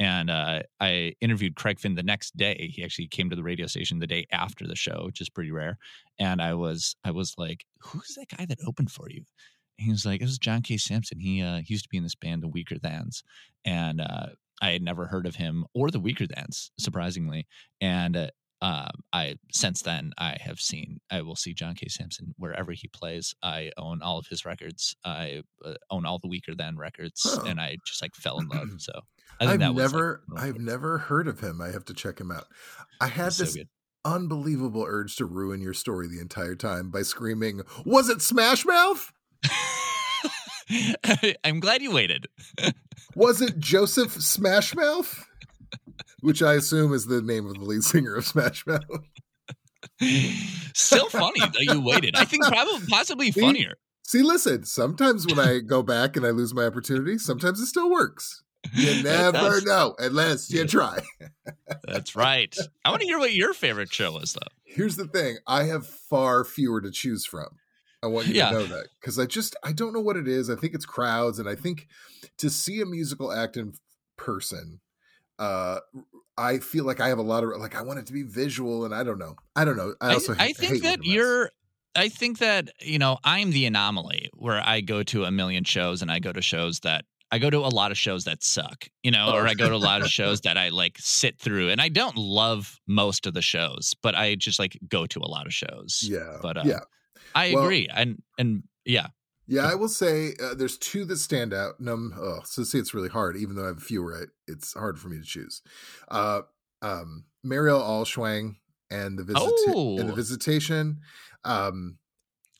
And 0.00 0.30
uh, 0.30 0.62
I 0.80 1.12
interviewed 1.20 1.56
Craig 1.56 1.78
Finn 1.78 1.94
the 1.94 2.02
next 2.02 2.34
day. 2.34 2.70
He 2.74 2.82
actually 2.82 3.06
came 3.06 3.28
to 3.28 3.36
the 3.36 3.42
radio 3.42 3.66
station 3.66 3.98
the 3.98 4.06
day 4.06 4.26
after 4.32 4.66
the 4.66 4.74
show, 4.74 5.02
which 5.04 5.20
is 5.20 5.28
pretty 5.28 5.50
rare. 5.50 5.76
And 6.18 6.40
I 6.40 6.54
was, 6.54 6.96
I 7.04 7.10
was 7.10 7.34
like, 7.36 7.66
"Who's 7.80 8.16
that 8.16 8.34
guy 8.34 8.46
that 8.46 8.58
opened 8.66 8.90
for 8.90 9.10
you?" 9.10 9.24
And 9.78 9.84
he 9.84 9.90
was 9.90 10.06
like, 10.06 10.22
"It 10.22 10.24
was 10.24 10.38
John 10.38 10.62
K. 10.62 10.78
Samson. 10.78 11.20
He 11.20 11.42
uh, 11.42 11.58
he 11.58 11.74
used 11.74 11.84
to 11.84 11.90
be 11.90 11.98
in 11.98 12.02
this 12.02 12.14
band, 12.14 12.42
the 12.42 12.48
Weakerthans." 12.48 13.22
And 13.66 14.00
uh, 14.00 14.28
I 14.62 14.70
had 14.70 14.82
never 14.82 15.04
heard 15.04 15.26
of 15.26 15.36
him 15.36 15.66
or 15.74 15.90
the 15.90 16.00
Weakerthans, 16.00 16.70
surprisingly. 16.78 17.46
And 17.82 18.16
uh, 18.16 18.30
um, 18.62 19.02
I 19.12 19.36
since 19.52 19.82
then 19.82 20.12
I 20.16 20.36
have 20.40 20.60
seen 20.60 21.00
I 21.10 21.20
will 21.22 21.36
see 21.36 21.52
John 21.52 21.74
K. 21.74 21.88
Samson 21.88 22.34
wherever 22.38 22.72
he 22.72 22.88
plays. 22.88 23.34
I 23.42 23.70
own 23.76 24.00
all 24.00 24.18
of 24.18 24.26
his 24.28 24.46
records. 24.46 24.96
I 25.04 25.42
uh, 25.62 25.74
own 25.90 26.06
all 26.06 26.18
the 26.18 26.28
Weaker 26.28 26.54
Than 26.54 26.78
records, 26.78 27.38
and 27.46 27.60
I 27.60 27.76
just 27.86 28.00
like 28.00 28.14
fell 28.14 28.38
in 28.38 28.48
love. 28.48 28.68
So 28.80 29.00
I 29.38 29.56
that 29.56 29.74
was, 29.74 29.84
like, 29.84 29.92
never 29.92 30.22
oh, 30.30 30.36
I've 30.36 30.58
never 30.58 30.98
heard 30.98 31.28
of 31.28 31.40
him. 31.40 31.60
I 31.60 31.68
have 31.68 31.84
to 31.86 31.94
check 31.94 32.20
him 32.20 32.30
out. 32.30 32.46
I 33.00 33.06
had 33.06 33.28
it's 33.28 33.36
so 33.36 33.44
this 33.44 33.58
unbelievable 34.04 34.84
urge 34.86 35.16
to 35.16 35.24
ruin 35.24 35.60
your 35.60 35.74
story 35.74 36.08
the 36.08 36.20
entire 36.20 36.54
time 36.54 36.90
by 36.90 37.02
screaming, 37.02 37.62
"Was 37.84 38.08
it 38.08 38.22
Smash 38.22 38.64
Mouth? 38.64 39.12
I'm 41.44 41.60
glad 41.60 41.82
you 41.82 41.92
waited. 41.92 42.26
Was 43.16 43.40
it 43.40 43.58
Joseph 43.58 44.12
Smash 44.12 44.74
Mouth?" 44.74 45.26
Which 46.20 46.42
I 46.42 46.54
assume 46.54 46.92
is 46.92 47.06
the 47.06 47.22
name 47.22 47.46
of 47.46 47.54
the 47.54 47.64
lead 47.64 47.82
singer 47.82 48.14
of 48.14 48.26
Smash 48.26 48.66
Mouth. 48.66 48.82
Still 50.74 51.08
funny 51.08 51.40
that 51.40 51.60
you 51.60 51.80
waited. 51.80 52.16
I 52.16 52.24
think 52.24 52.44
probably 52.44 52.86
possibly 52.88 53.32
See? 53.32 53.40
funnier. 53.40 53.76
See, 54.04 54.22
listen, 54.22 54.64
sometimes 54.64 55.26
when 55.26 55.38
I 55.38 55.60
go 55.60 55.82
back 55.82 56.16
and 56.16 56.26
I 56.26 56.30
lose 56.30 56.52
my 56.52 56.64
opportunity, 56.64 57.16
sometimes 57.18 57.60
it 57.60 57.66
still 57.66 57.90
works. 57.90 58.42
You 58.74 59.02
never 59.04 59.60
know 59.62 59.94
unless 59.98 60.50
you 60.50 60.66
try. 60.66 61.00
That's 61.84 62.14
right. 62.16 62.54
I 62.84 62.90
want 62.90 63.00
to 63.02 63.06
hear 63.06 63.18
what 63.18 63.32
your 63.32 63.54
favorite 63.54 63.92
show 63.92 64.18
is, 64.18 64.32
though. 64.34 64.40
Here's 64.64 64.96
the 64.96 65.06
thing 65.06 65.38
I 65.46 65.64
have 65.64 65.86
far 65.86 66.44
fewer 66.44 66.80
to 66.80 66.90
choose 66.90 67.26
from. 67.26 67.46
I 68.02 68.06
want 68.06 68.28
you 68.28 68.34
Yeah. 68.34 68.50
to 68.50 68.54
know 68.54 68.66
that 68.66 68.88
because 69.00 69.18
I 69.18 69.26
just 69.26 69.56
I 69.62 69.72
don't 69.72 69.92
know 69.92 70.00
what 70.00 70.16
it 70.16 70.26
is. 70.28 70.48
I 70.48 70.56
think 70.56 70.74
it's 70.74 70.86
crowds, 70.86 71.38
and 71.38 71.48
I 71.48 71.54
think 71.54 71.88
to 72.38 72.48
see 72.48 72.80
a 72.80 72.86
musical 72.86 73.32
act 73.32 73.56
in 73.56 73.74
person, 74.16 74.80
uh, 75.38 75.80
I 76.38 76.58
feel 76.58 76.84
like 76.84 77.00
I 77.00 77.08
have 77.08 77.18
a 77.18 77.22
lot 77.22 77.44
of 77.44 77.50
like 77.58 77.76
I 77.76 77.82
want 77.82 77.98
it 77.98 78.06
to 78.06 78.12
be 78.12 78.22
visual, 78.22 78.84
and 78.84 78.94
I 78.94 79.02
don't 79.02 79.18
know. 79.18 79.36
I 79.54 79.64
don't 79.64 79.76
know. 79.76 79.94
I 80.00 80.10
I, 80.10 80.14
also 80.14 80.34
I 80.38 80.52
think 80.52 80.82
that 80.82 81.04
you're. 81.04 81.50
I 81.96 82.08
think 82.08 82.38
that 82.38 82.70
you 82.80 82.98
know 82.98 83.18
I'm 83.24 83.50
the 83.50 83.66
anomaly 83.66 84.30
where 84.34 84.62
I 84.64 84.80
go 84.80 85.02
to 85.02 85.24
a 85.24 85.30
million 85.30 85.64
shows 85.64 86.00
and 86.02 86.10
I 86.10 86.20
go 86.20 86.32
to 86.32 86.40
shows 86.40 86.80
that 86.80 87.04
I 87.32 87.38
go 87.38 87.48
to 87.50 87.58
a 87.58 87.68
lot 87.68 87.90
of 87.92 87.98
shows 87.98 88.24
that 88.24 88.42
suck, 88.42 88.88
you 89.02 89.10
know, 89.10 89.32
or 89.32 89.46
I 89.46 89.54
go 89.54 89.68
to 89.68 89.74
a 89.74 89.76
lot 89.76 90.00
of 90.02 90.08
shows 90.18 90.40
that 90.42 90.56
I 90.58 90.68
like 90.70 90.96
sit 90.98 91.38
through, 91.38 91.68
and 91.70 91.80
I 91.80 91.88
don't 91.88 92.16
love 92.16 92.80
most 92.88 93.26
of 93.26 93.34
the 93.34 93.42
shows, 93.42 93.94
but 94.02 94.14
I 94.14 94.34
just 94.34 94.58
like 94.58 94.78
go 94.88 95.06
to 95.06 95.20
a 95.20 95.28
lot 95.28 95.46
of 95.46 95.54
shows. 95.54 96.00
Yeah, 96.06 96.38
but 96.42 96.56
uh, 96.56 96.62
yeah, 96.64 96.80
I 97.34 97.52
Well- 97.54 97.64
agree, 97.64 97.88
and 97.94 98.20
and 98.38 98.64
yeah, 98.84 99.08
yeah. 99.46 99.66
I 99.70 99.74
will 99.76 99.88
say 99.88 100.34
uh, 100.42 100.54
there's 100.54 100.76
two 100.78 101.04
that 101.04 101.18
stand 101.18 101.52
out. 101.54 101.78
And 101.78 101.88
um, 101.88 102.14
oh, 102.18 102.40
so 102.44 102.64
see, 102.64 102.78
it's 102.78 102.94
really 102.94 103.08
hard. 103.10 103.36
Even 103.36 103.54
though 103.56 103.64
I 103.64 103.68
have 103.68 103.78
a 103.78 103.80
few 103.80 104.02
right, 104.02 104.28
it's 104.48 104.72
hard 104.74 104.98
for 104.98 105.08
me 105.08 105.18
to 105.18 105.24
choose. 105.24 105.62
Uh, 106.10 106.42
um, 106.82 107.24
Marielle 107.46 107.80
Allschwang 107.82 108.56
and 108.90 109.16
the 109.18 109.22
visit 109.24 109.40
and 109.68 110.08
the 110.08 110.12
Oh. 110.12 110.16
visitation. 110.16 111.00
Um, 111.44 111.98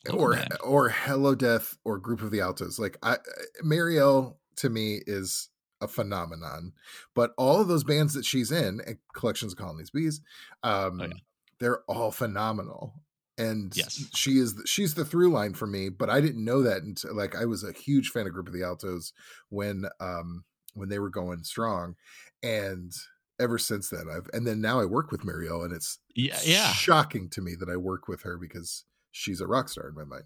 Oh, 0.09 0.17
or 0.17 0.29
man. 0.31 0.47
or 0.63 0.89
Hello 0.89 1.35
Death 1.35 1.77
or 1.85 1.99
Group 1.99 2.21
of 2.23 2.31
the 2.31 2.41
Altos. 2.41 2.79
Like 2.79 2.97
I 3.03 3.17
Marielle 3.63 4.37
to 4.57 4.69
me 4.69 5.01
is 5.07 5.49
a 5.81 5.87
phenomenon. 5.87 6.73
But 7.15 7.33
all 7.37 7.59
of 7.61 7.67
those 7.67 7.83
bands 7.83 8.13
that 8.13 8.25
she's 8.25 8.51
in, 8.51 8.81
and 8.85 8.97
Collections 9.15 9.53
of 9.53 9.57
Colonies 9.59 9.89
Bees, 9.89 10.21
um, 10.63 11.01
Oh, 11.01 11.05
yeah. 11.05 11.13
they're 11.59 11.83
all 11.85 12.11
phenomenal. 12.11 12.93
And 13.37 13.75
Yes. 13.75 14.09
she 14.15 14.37
is 14.37 14.55
the- 14.55 14.67
she's 14.67 14.93
the 14.93 15.05
through 15.05 15.31
line 15.31 15.53
for 15.53 15.65
me, 15.65 15.89
but 15.89 16.09
I 16.09 16.21
didn't 16.21 16.43
know 16.45 16.61
that 16.63 16.83
until 16.83 17.15
like 17.15 17.35
I 17.35 17.45
was 17.45 17.63
a 17.63 17.71
huge 17.71 18.09
fan 18.09 18.27
of 18.27 18.33
Group 18.33 18.47
of 18.47 18.53
the 18.53 18.63
Altos 18.63 19.13
when 19.49 19.85
um 19.99 20.45
when 20.73 20.89
they 20.89 20.99
were 20.99 21.09
going 21.09 21.43
strong. 21.43 21.95
And 22.43 22.93
ever 23.39 23.57
since 23.57 23.89
then 23.89 24.05
I've 24.09 24.29
and 24.33 24.45
then 24.45 24.61
now 24.61 24.79
I 24.79 24.85
work 24.85 25.11
with 25.11 25.21
Marielle 25.21 25.63
and 25.65 25.73
it's 25.73 25.99
yeah, 26.13 26.39
yeah. 26.43 26.71
shocking 26.73 27.29
to 27.31 27.41
me 27.41 27.55
that 27.55 27.69
I 27.69 27.77
work 27.77 28.07
with 28.07 28.21
her 28.23 28.37
because 28.37 28.85
she's 29.11 29.41
a 29.41 29.47
rock 29.47 29.69
star 29.69 29.87
in 29.89 29.95
my 29.95 30.03
mind. 30.03 30.25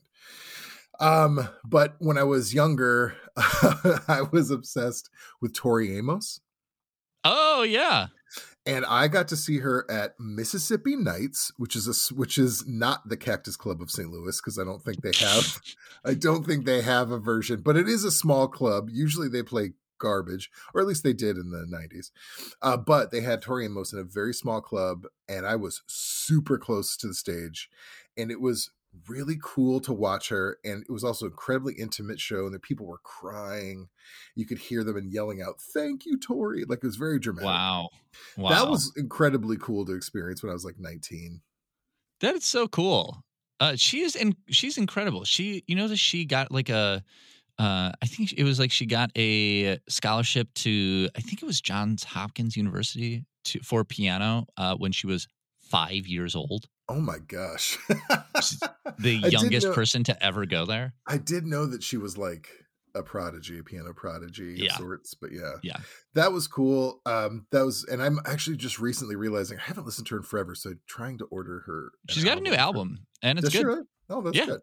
Um, 0.99 1.49
but 1.63 1.95
when 1.99 2.17
I 2.17 2.23
was 2.23 2.53
younger, 2.53 3.15
I 3.37 4.23
was 4.31 4.51
obsessed 4.51 5.09
with 5.41 5.53
Tori 5.53 5.97
Amos, 5.97 6.39
Oh 7.27 7.63
yeah, 7.63 8.07
and 8.67 8.85
I 8.85 9.07
got 9.07 9.27
to 9.29 9.35
see 9.35 9.57
her 9.57 9.89
at 9.89 10.13
Mississippi 10.19 10.95
Nights, 10.95 11.51
which 11.57 11.75
is 11.75 11.87
a 11.87 12.13
which 12.13 12.37
is 12.37 12.67
not 12.67 13.09
the 13.09 13.17
Cactus 13.17 13.57
Club 13.57 13.81
of 13.81 13.89
St. 13.89 14.11
Louis 14.11 14.39
because 14.39 14.59
I 14.59 14.63
don't 14.63 14.83
think 14.83 15.01
they 15.01 15.11
have, 15.19 15.59
I 16.05 16.13
don't 16.13 16.45
think 16.45 16.65
they 16.65 16.83
have 16.83 17.09
a 17.09 17.17
version, 17.17 17.61
but 17.61 17.77
it 17.77 17.89
is 17.89 18.03
a 18.03 18.11
small 18.11 18.47
club. 18.47 18.89
Usually 18.91 19.27
they 19.27 19.41
play 19.41 19.71
garbage, 19.97 20.51
or 20.73 20.81
at 20.81 20.87
least 20.87 21.03
they 21.03 21.13
did 21.13 21.37
in 21.37 21.49
the 21.49 21.65
90s. 21.65 22.11
Uh, 22.61 22.77
but 22.77 23.09
they 23.09 23.21
had 23.21 23.41
Tori 23.41 23.65
Amos 23.65 23.91
in 23.91 23.97
a 23.97 24.03
very 24.03 24.33
small 24.33 24.61
club, 24.61 25.07
and 25.27 25.47
I 25.47 25.55
was 25.55 25.81
super 25.87 26.59
close 26.59 26.95
to 26.97 27.07
the 27.07 27.15
stage, 27.15 27.69
and 28.15 28.29
it 28.29 28.39
was 28.39 28.69
really 29.07 29.37
cool 29.41 29.79
to 29.81 29.93
watch 29.93 30.29
her. 30.29 30.57
And 30.63 30.83
it 30.83 30.91
was 30.91 31.03
also 31.03 31.25
an 31.25 31.31
incredibly 31.31 31.73
intimate 31.73 32.19
show, 32.19 32.45
and 32.45 32.53
the 32.53 32.59
people 32.59 32.85
were 32.85 32.99
crying. 32.99 33.89
You 34.35 34.45
could 34.45 34.57
hear 34.57 34.83
them 34.83 34.97
and 34.97 35.11
yelling 35.11 35.41
out, 35.41 35.59
"Thank 35.59 36.05
you, 36.05 36.17
Tori!" 36.17 36.65
Like 36.65 36.79
it 36.79 36.85
was 36.85 36.95
very 36.95 37.19
dramatic. 37.19 37.47
wow, 37.47 37.89
wow. 38.37 38.49
That 38.49 38.69
was 38.69 38.91
incredibly 38.95 39.57
cool 39.57 39.85
to 39.85 39.93
experience 39.93 40.43
when 40.43 40.49
I 40.49 40.53
was 40.53 40.65
like 40.65 40.79
19. 40.79 41.41
That 42.21 42.35
is 42.35 42.45
so 42.45 42.67
cool. 42.67 43.23
Uh, 43.59 43.75
she 43.75 44.01
is 44.01 44.15
in. 44.15 44.35
She's 44.49 44.77
incredible. 44.77 45.23
She, 45.23 45.63
you 45.67 45.75
know, 45.75 45.87
that 45.87 45.97
she 45.97 46.25
got 46.25 46.51
like 46.51 46.69
a. 46.69 47.03
Uh, 47.57 47.91
I 48.01 48.05
think 48.05 48.33
it 48.33 48.43
was 48.43 48.59
like 48.59 48.71
she 48.71 48.85
got 48.85 49.11
a 49.17 49.79
scholarship 49.87 50.53
to. 50.55 51.09
I 51.15 51.21
think 51.21 51.41
it 51.41 51.45
was 51.45 51.61
Johns 51.61 52.03
Hopkins 52.03 52.57
University 52.57 53.25
to 53.45 53.59
for 53.59 53.85
piano 53.85 54.47
uh, 54.57 54.75
when 54.75 54.91
she 54.91 55.07
was 55.07 55.27
five 55.75 56.07
years 56.07 56.35
old. 56.35 56.65
Oh 56.87 57.01
my 57.01 57.17
gosh. 57.19 57.77
The 58.99 59.13
youngest 59.29 59.67
know- 59.67 59.73
person 59.73 60.03
to 60.05 60.23
ever 60.23 60.45
go 60.45 60.65
there. 60.65 60.93
I 61.07 61.17
did 61.17 61.45
know 61.45 61.65
that 61.65 61.83
she 61.83 61.97
was 61.97 62.17
like 62.17 62.47
a 62.93 63.03
prodigy, 63.03 63.59
a 63.59 63.63
piano 63.63 63.91
prodigy 63.93 64.53
of 64.53 64.57
Yeah. 64.59 64.77
sorts, 64.77 65.13
but 65.15 65.31
yeah. 65.33 65.53
Yeah. 65.63 65.77
That 66.13 66.31
was 66.31 66.47
cool. 66.47 67.01
Um, 67.05 67.45
that 67.51 67.65
was, 67.65 67.83
and 67.83 68.01
I'm 68.01 68.19
actually 68.25 68.55
just 68.57 68.79
recently 68.79 69.15
realizing 69.17 69.57
I 69.59 69.63
haven't 69.63 69.85
listened 69.85 70.07
to 70.07 70.13
her 70.15 70.19
in 70.19 70.23
forever, 70.23 70.55
so 70.55 70.75
trying 70.87 71.17
to 71.17 71.25
order 71.25 71.63
her. 71.65 71.91
She's 72.09 72.23
got 72.23 72.37
a 72.37 72.41
new 72.41 72.53
album, 72.53 73.05
and 73.21 73.37
it's 73.37 73.49
Does 73.49 73.53
good. 73.59 73.67
really? 73.67 73.81
Oh, 74.09 74.21
that's 74.21 74.37
Yeah. 74.37 74.45
good. 74.45 74.61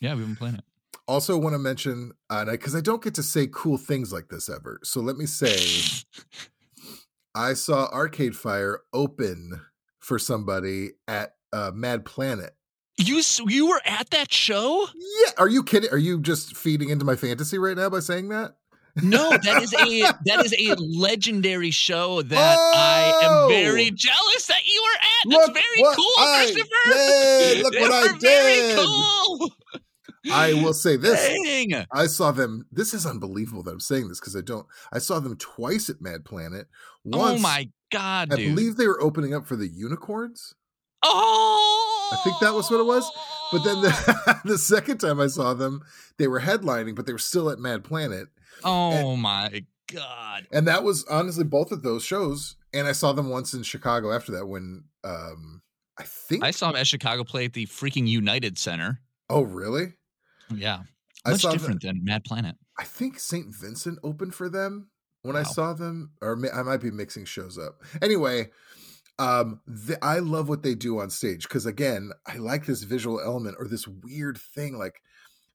Yeah, 0.00 0.14
we've 0.14 0.24
been 0.26 0.36
playing 0.36 0.54
it. 0.56 0.64
Also, 1.06 1.36
want 1.36 1.52
to 1.52 1.58
mention, 1.58 2.12
uh, 2.30 2.46
because 2.46 2.74
I 2.74 2.80
don't 2.80 3.02
get 3.02 3.14
to 3.16 3.22
say 3.22 3.46
cool 3.52 3.76
things 3.76 4.10
like 4.14 4.28
this 4.28 4.48
ever. 4.48 4.80
So 4.82 5.00
let 5.00 5.16
me 5.18 5.26
say, 5.26 5.54
I 7.34 7.52
saw 7.54 7.88
Arcade 7.92 8.36
Fire 8.36 8.80
open 8.92 9.60
for 10.04 10.18
somebody 10.18 10.90
at 11.08 11.34
uh, 11.52 11.70
Mad 11.74 12.04
Planet. 12.04 12.54
You 12.98 13.22
you 13.48 13.68
were 13.68 13.80
at 13.84 14.10
that 14.10 14.30
show? 14.32 14.86
Yeah, 14.94 15.32
are 15.38 15.48
you 15.48 15.64
kidding? 15.64 15.90
Are 15.90 15.98
you 15.98 16.20
just 16.20 16.56
feeding 16.56 16.90
into 16.90 17.04
my 17.04 17.16
fantasy 17.16 17.58
right 17.58 17.76
now 17.76 17.88
by 17.90 18.00
saying 18.00 18.28
that? 18.28 18.56
No, 19.02 19.30
that 19.30 19.62
is 19.62 19.72
a 19.74 20.02
that 20.26 20.44
is 20.44 20.54
a 20.56 20.74
legendary 20.76 21.72
show 21.72 22.22
that 22.22 22.58
I 22.58 23.12
Oh! 23.24 23.46
am 23.46 23.50
very 23.50 23.90
jealous 23.90 24.46
that 24.46 24.64
you 24.64 24.82
were 24.84 24.98
at. 25.00 25.30
That's 25.30 25.46
Look 25.48 25.54
very 25.56 25.94
cool, 25.96 26.12
I 26.18 26.42
Christopher. 26.44 26.92
did. 26.92 27.62
Look 27.64 27.74
what 27.74 27.90
I 27.92 28.12
were 28.12 28.18
very 28.20 28.52
did. 28.60 28.78
cool. 28.86 29.50
I 30.32 30.52
will 30.54 30.72
say 30.72 30.96
this. 30.96 31.20
Dang. 31.44 31.84
I 31.92 32.06
saw 32.06 32.30
them. 32.30 32.66
This 32.72 32.94
is 32.94 33.04
unbelievable 33.06 33.62
that 33.64 33.72
I'm 33.72 33.80
saying 33.80 34.08
this 34.08 34.20
because 34.20 34.36
I 34.36 34.40
don't. 34.40 34.66
I 34.92 34.98
saw 34.98 35.18
them 35.20 35.36
twice 35.36 35.90
at 35.90 36.00
Mad 36.00 36.24
Planet. 36.24 36.66
Once, 37.04 37.40
oh 37.40 37.42
my 37.42 37.68
god, 37.98 38.32
I 38.32 38.36
dude. 38.36 38.54
believe 38.54 38.76
they 38.76 38.86
were 38.86 39.00
opening 39.02 39.34
up 39.34 39.46
for 39.46 39.56
the 39.56 39.68
Unicorns. 39.68 40.54
oh, 41.02 42.10
I 42.12 42.16
think 42.24 42.36
that 42.40 42.54
was 42.54 42.70
what 42.70 42.80
it 42.80 42.86
was. 42.86 43.10
But 43.52 43.62
then 43.64 43.82
the, 43.82 44.40
the 44.44 44.58
second 44.58 44.98
time 44.98 45.20
I 45.20 45.26
saw 45.28 45.54
them, 45.54 45.82
they 46.18 46.26
were 46.28 46.40
headlining, 46.40 46.94
but 46.96 47.06
they 47.06 47.12
were 47.12 47.18
still 47.18 47.50
at 47.50 47.58
Mad 47.58 47.84
Planet. 47.84 48.28
Oh 48.62 49.16
my 49.16 49.64
god. 49.92 50.46
And 50.52 50.66
that 50.68 50.82
was 50.84 51.04
honestly 51.10 51.44
both 51.44 51.72
of 51.72 51.82
those 51.82 52.04
shows. 52.04 52.56
And 52.72 52.86
I 52.88 52.92
saw 52.92 53.12
them 53.12 53.28
once 53.30 53.52
in 53.54 53.62
Chicago 53.62 54.12
after 54.12 54.32
that 54.32 54.46
when 54.46 54.84
um 55.04 55.60
I 55.98 56.02
think 56.04 56.42
I 56.42 56.50
saw 56.50 56.70
him 56.70 56.76
at 56.76 56.86
Chicago 56.86 57.22
play 57.24 57.44
at 57.44 57.52
the 57.52 57.66
freaking 57.66 58.08
United 58.08 58.58
Center. 58.58 59.00
Oh 59.30 59.42
really? 59.42 59.94
Yeah. 60.54 60.82
Much 61.26 61.40
saw 61.42 61.50
them- 61.50 61.58
different 61.58 61.82
than 61.82 62.04
Mad 62.04 62.24
Planet. 62.24 62.56
I 62.78 62.84
think 62.84 63.18
St. 63.20 63.54
Vincent 63.54 63.98
opened 64.02 64.34
for 64.34 64.48
them 64.48 64.88
when 65.24 65.36
I 65.36 65.42
saw 65.42 65.72
them, 65.72 66.12
or 66.22 66.38
I 66.54 66.62
might 66.62 66.80
be 66.80 66.90
mixing 66.90 67.24
shows 67.24 67.58
up. 67.58 67.82
Anyway, 68.00 68.50
um, 69.18 69.60
the, 69.66 69.98
I 70.02 70.18
love 70.18 70.48
what 70.48 70.62
they 70.62 70.74
do 70.74 70.98
on 71.00 71.10
stage 71.10 71.44
because 71.44 71.66
again, 71.66 72.10
I 72.26 72.36
like 72.36 72.66
this 72.66 72.82
visual 72.84 73.20
element 73.20 73.56
or 73.58 73.66
this 73.66 73.86
weird 73.88 74.38
thing. 74.38 74.76
Like 74.78 75.00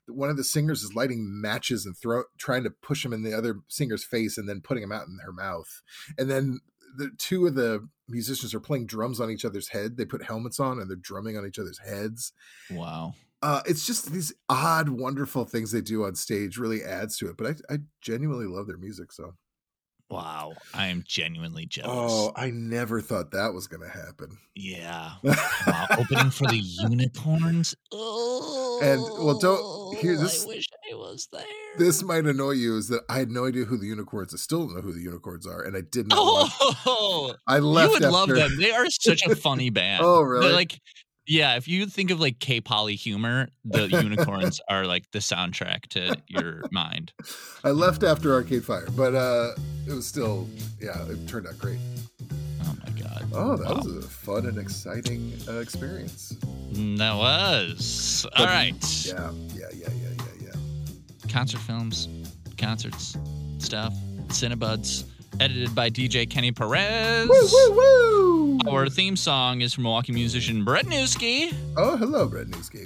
one 0.07 0.29
of 0.29 0.37
the 0.37 0.43
singers 0.43 0.81
is 0.83 0.95
lighting 0.95 1.39
matches 1.41 1.85
and 1.85 1.95
throw 1.97 2.23
trying 2.37 2.63
to 2.63 2.71
push 2.71 3.03
them 3.03 3.13
in 3.13 3.23
the 3.23 3.33
other 3.33 3.59
singer's 3.67 4.03
face 4.03 4.37
and 4.37 4.49
then 4.49 4.61
putting 4.61 4.81
them 4.81 4.91
out 4.91 5.07
in 5.07 5.19
her 5.23 5.31
mouth, 5.33 5.81
and 6.17 6.29
then 6.29 6.59
the 6.97 7.11
two 7.19 7.45
of 7.45 7.53
the 7.55 7.87
musicians 8.07 8.53
are 8.55 8.59
playing 8.59 8.87
drums 8.87 9.19
on 9.19 9.29
each 9.29 9.45
other's 9.45 9.67
head. 9.69 9.95
They 9.97 10.05
put 10.05 10.23
helmets 10.23 10.59
on 10.59 10.79
and 10.79 10.89
they're 10.89 10.97
drumming 10.97 11.37
on 11.37 11.45
each 11.45 11.59
other's 11.59 11.77
heads 11.77 12.33
Wow. 12.71 13.13
uh, 13.43 13.61
it's 13.67 13.85
just 13.85 14.11
these 14.11 14.33
odd, 14.49 14.89
wonderful 14.89 15.45
things 15.45 15.71
they 15.71 15.81
do 15.81 16.03
on 16.03 16.15
stage 16.15 16.57
really 16.57 16.83
adds 16.83 17.15
to 17.19 17.29
it. 17.29 17.37
But 17.37 17.61
I, 17.69 17.75
I 17.75 17.77
genuinely 18.01 18.47
love 18.47 18.65
their 18.65 18.77
music. 18.79 19.11
So, 19.11 19.35
Wow. 20.09 20.53
I 20.73 20.87
am 20.87 21.03
genuinely 21.07 21.65
jealous. 21.67 21.91
oh, 22.11 22.31
I 22.35 22.49
never 22.49 22.99
thought 22.99 23.29
that 23.31 23.53
was 23.53 23.67
going 23.67 23.83
to 23.83 23.89
happen. 23.89 24.37
Yeah. 24.55 25.11
Wow. 25.67 25.85
Opening 25.99 26.31
for 26.31 26.47
the 26.47 26.57
unicorns. 26.57 27.75
Oh, 27.91 28.79
And, 28.81 29.01
well, 29.23 29.37
don't- 29.37 29.97
here, 29.99 30.17
this- 30.17 30.43
I 30.43 30.47
wish 30.47 30.65
I 30.91 30.95
was 30.95 31.27
there. 31.31 31.43
this 31.77 32.01
might 32.01 32.25
annoy 32.25 32.51
you 32.51 32.77
is 32.77 32.87
that 32.87 33.03
I 33.09 33.19
had 33.19 33.29
no 33.29 33.45
idea 33.45 33.65
who 33.65 33.77
the 33.77 33.85
unicorns. 33.85 34.33
I 34.33 34.37
still 34.37 34.65
don't 34.65 34.75
know 34.75 34.81
who 34.81 34.93
the 34.93 35.01
unicorns 35.01 35.45
are, 35.45 35.61
and 35.61 35.75
I 35.77 35.81
did 35.81 36.07
not. 36.07 36.17
watch- 36.59 36.75
Oh, 36.85 37.35
I 37.45 37.57
you 37.57 37.65
left. 37.65 37.93
would 37.93 38.01
love 38.03 38.29
them. 38.29 38.57
They 38.57 38.71
are 38.71 38.89
such 38.89 39.21
a 39.27 39.35
funny 39.47 39.69
band. 39.69 40.03
Oh, 40.03 40.19
They're 40.19 40.27
really? 40.27 40.51
like, 40.53 40.79
yeah. 41.29 41.55
If 41.55 41.67
you 41.67 41.85
think 41.85 42.11
of 42.11 42.19
like 42.19 42.39
K-poly 42.39 42.95
humor, 42.95 43.47
the 43.63 43.87
unicorns 43.87 44.59
are 44.69 44.85
like 44.85 45.09
the 45.11 45.19
soundtrack 45.19 45.83
to 45.91 46.17
your 46.27 46.63
mind. 46.71 47.13
I 47.63 47.69
left 47.71 48.03
after 48.03 48.33
Arcade 48.33 48.65
Fire, 48.65 48.87
but 48.97 49.15
uh, 49.15 49.51
it 49.87 49.93
was 49.93 50.05
still, 50.07 50.47
yeah, 50.81 51.01
it 51.07 51.27
turned 51.27 51.47
out 51.47 51.57
great. 51.57 51.79
Oh 52.63 52.75
my 52.83 52.91
god. 53.01 53.25
Oh, 53.33 53.55
that 53.55 53.67
Wow. 53.69 53.75
was 53.83 54.05
a 54.05 54.07
fun 54.09 54.45
and 54.47 54.57
exciting 54.57 55.31
uh, 55.47 55.59
experience. 55.59 56.35
That 56.71 57.15
was 57.15 58.25
all 58.35 58.45
But- 58.45 58.47
right. 58.49 59.05
Yeah, 59.05 59.31
yeah, 59.55 59.65
yeah, 59.73 59.87
yeah, 59.89 60.09
yeah, 60.17 60.47
yeah. 60.47 61.31
Concert 61.31 61.59
films, 61.61 62.07
concerts, 62.57 63.17
stuff. 63.59 63.93
Cinebuds, 64.29 65.05
edited 65.39 65.73
by 65.75 65.89
DJ 65.89 66.29
Kenny 66.29 66.51
Perez. 66.51 67.29
Woo, 67.29 67.47
woo, 67.51 67.71
woo! 67.77 68.59
Our 68.67 68.89
theme 68.89 69.15
song 69.15 69.61
is 69.61 69.73
from 69.73 69.83
Milwaukee 69.83 70.11
musician 70.13 70.63
Brett 70.65 70.85
Newski. 70.85 71.53
Oh, 71.77 71.95
hello, 71.97 72.27
Brett 72.27 72.47
Newski. 72.47 72.85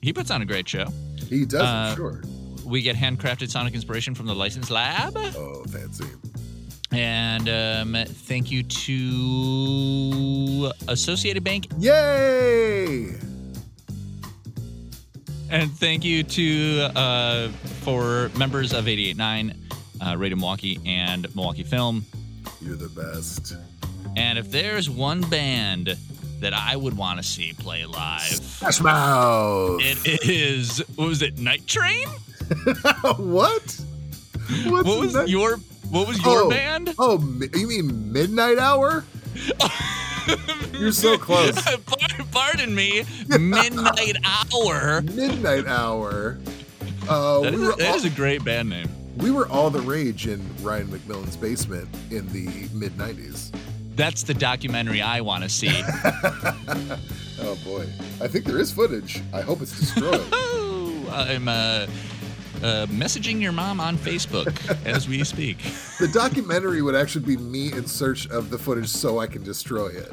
he 0.00 0.12
puts 0.12 0.30
on 0.30 0.42
a 0.42 0.44
great 0.44 0.68
show. 0.68 0.86
He 1.28 1.44
does 1.44 1.62
Uh, 1.62 1.94
sure. 1.96 2.22
We 2.64 2.82
get 2.82 2.96
handcrafted 2.96 3.50
sonic 3.50 3.74
inspiration 3.74 4.14
from 4.14 4.26
the 4.26 4.34
License 4.34 4.70
Lab. 4.70 5.14
Oh, 5.16 5.64
fancy. 5.68 6.04
And 6.92 7.48
um, 7.48 7.96
thank 8.06 8.50
you 8.50 8.62
to 8.64 10.72
Associated 10.88 11.44
Bank. 11.44 11.68
Yay! 11.78 13.14
And 15.50 15.70
thank 15.72 16.04
you 16.04 16.22
to 16.22 16.88
uh, 16.94 17.48
for 17.82 18.30
members 18.36 18.72
of 18.72 18.86
889, 18.88 19.54
uh, 20.04 20.16
Radio 20.16 20.36
Milwaukee, 20.36 20.78
and 20.86 21.32
Milwaukee 21.34 21.62
Film. 21.64 22.04
You're 22.60 22.76
the 22.76 22.88
best. 22.88 23.54
And 24.16 24.38
if 24.38 24.50
there's 24.50 24.88
one 24.90 25.20
band 25.22 25.96
that 26.40 26.52
I 26.54 26.74
would 26.76 26.96
want 26.96 27.18
to 27.18 27.22
see 27.22 27.52
play 27.52 27.84
live, 27.84 28.22
Smash 28.22 28.80
Mouth. 28.80 29.80
it 29.82 30.28
is, 30.28 30.78
what 30.96 31.06
was 31.08 31.22
it, 31.22 31.38
Night 31.38 31.66
Train? 31.66 32.06
what? 33.18 33.18
What's 33.18 33.80
what 34.64 34.84
was 35.00 35.12
that? 35.12 35.28
your 35.28 35.58
what 35.90 36.08
was 36.08 36.18
your 36.24 36.44
Oh. 36.44 36.50
band? 36.50 36.94
Oh, 36.98 37.18
you 37.54 37.68
mean 37.68 38.12
Midnight 38.12 38.58
Hour? 38.58 39.04
You're 40.78 40.92
so 40.92 41.16
close. 41.18 41.60
Pardon 42.32 42.74
me, 42.74 43.04
Midnight 43.28 44.16
Hour. 44.24 45.02
Midnight 45.02 45.66
Hour. 45.66 46.38
Uh, 47.08 47.40
That 47.40 47.54
we, 47.54 47.62
is, 47.62 47.68
a, 47.68 47.76
that 47.76 47.88
all, 47.90 47.94
is 47.96 48.04
a 48.04 48.10
great 48.10 48.44
band 48.44 48.70
name. 48.70 48.88
We 49.22 49.30
were 49.30 49.48
all 49.48 49.70
the 49.70 49.80
rage 49.80 50.26
in 50.26 50.44
Ryan 50.62 50.88
McMillan's 50.88 51.36
basement 51.36 51.88
in 52.10 52.26
the 52.32 52.46
mid 52.72 52.92
90s. 52.92 53.54
That's 53.96 54.22
the 54.22 54.34
documentary 54.34 55.02
I 55.02 55.20
want 55.20 55.44
to 55.44 55.50
see. 55.50 55.82
oh 57.42 57.58
boy. 57.64 57.86
I 58.20 58.28
think 58.28 58.46
there 58.46 58.58
is 58.58 58.72
footage. 58.72 59.22
I 59.32 59.42
hope 59.42 59.60
it's 59.60 59.78
destroyed. 59.78 60.26
Oh, 60.32 61.08
I'm 61.12 61.48
uh, 61.48 61.86
uh, 62.62 62.86
messaging 62.86 63.40
your 63.40 63.52
mom 63.52 63.80
on 63.80 63.98
Facebook 63.98 64.56
as 64.86 65.08
we 65.08 65.22
speak. 65.24 65.58
the 65.98 66.08
documentary 66.08 66.80
would 66.80 66.94
actually 66.94 67.24
be 67.24 67.36
me 67.36 67.72
in 67.72 67.86
search 67.86 68.28
of 68.30 68.48
the 68.48 68.58
footage 68.58 68.88
so 68.88 69.18
I 69.18 69.26
can 69.26 69.42
destroy 69.42 69.88
it. 69.88 70.12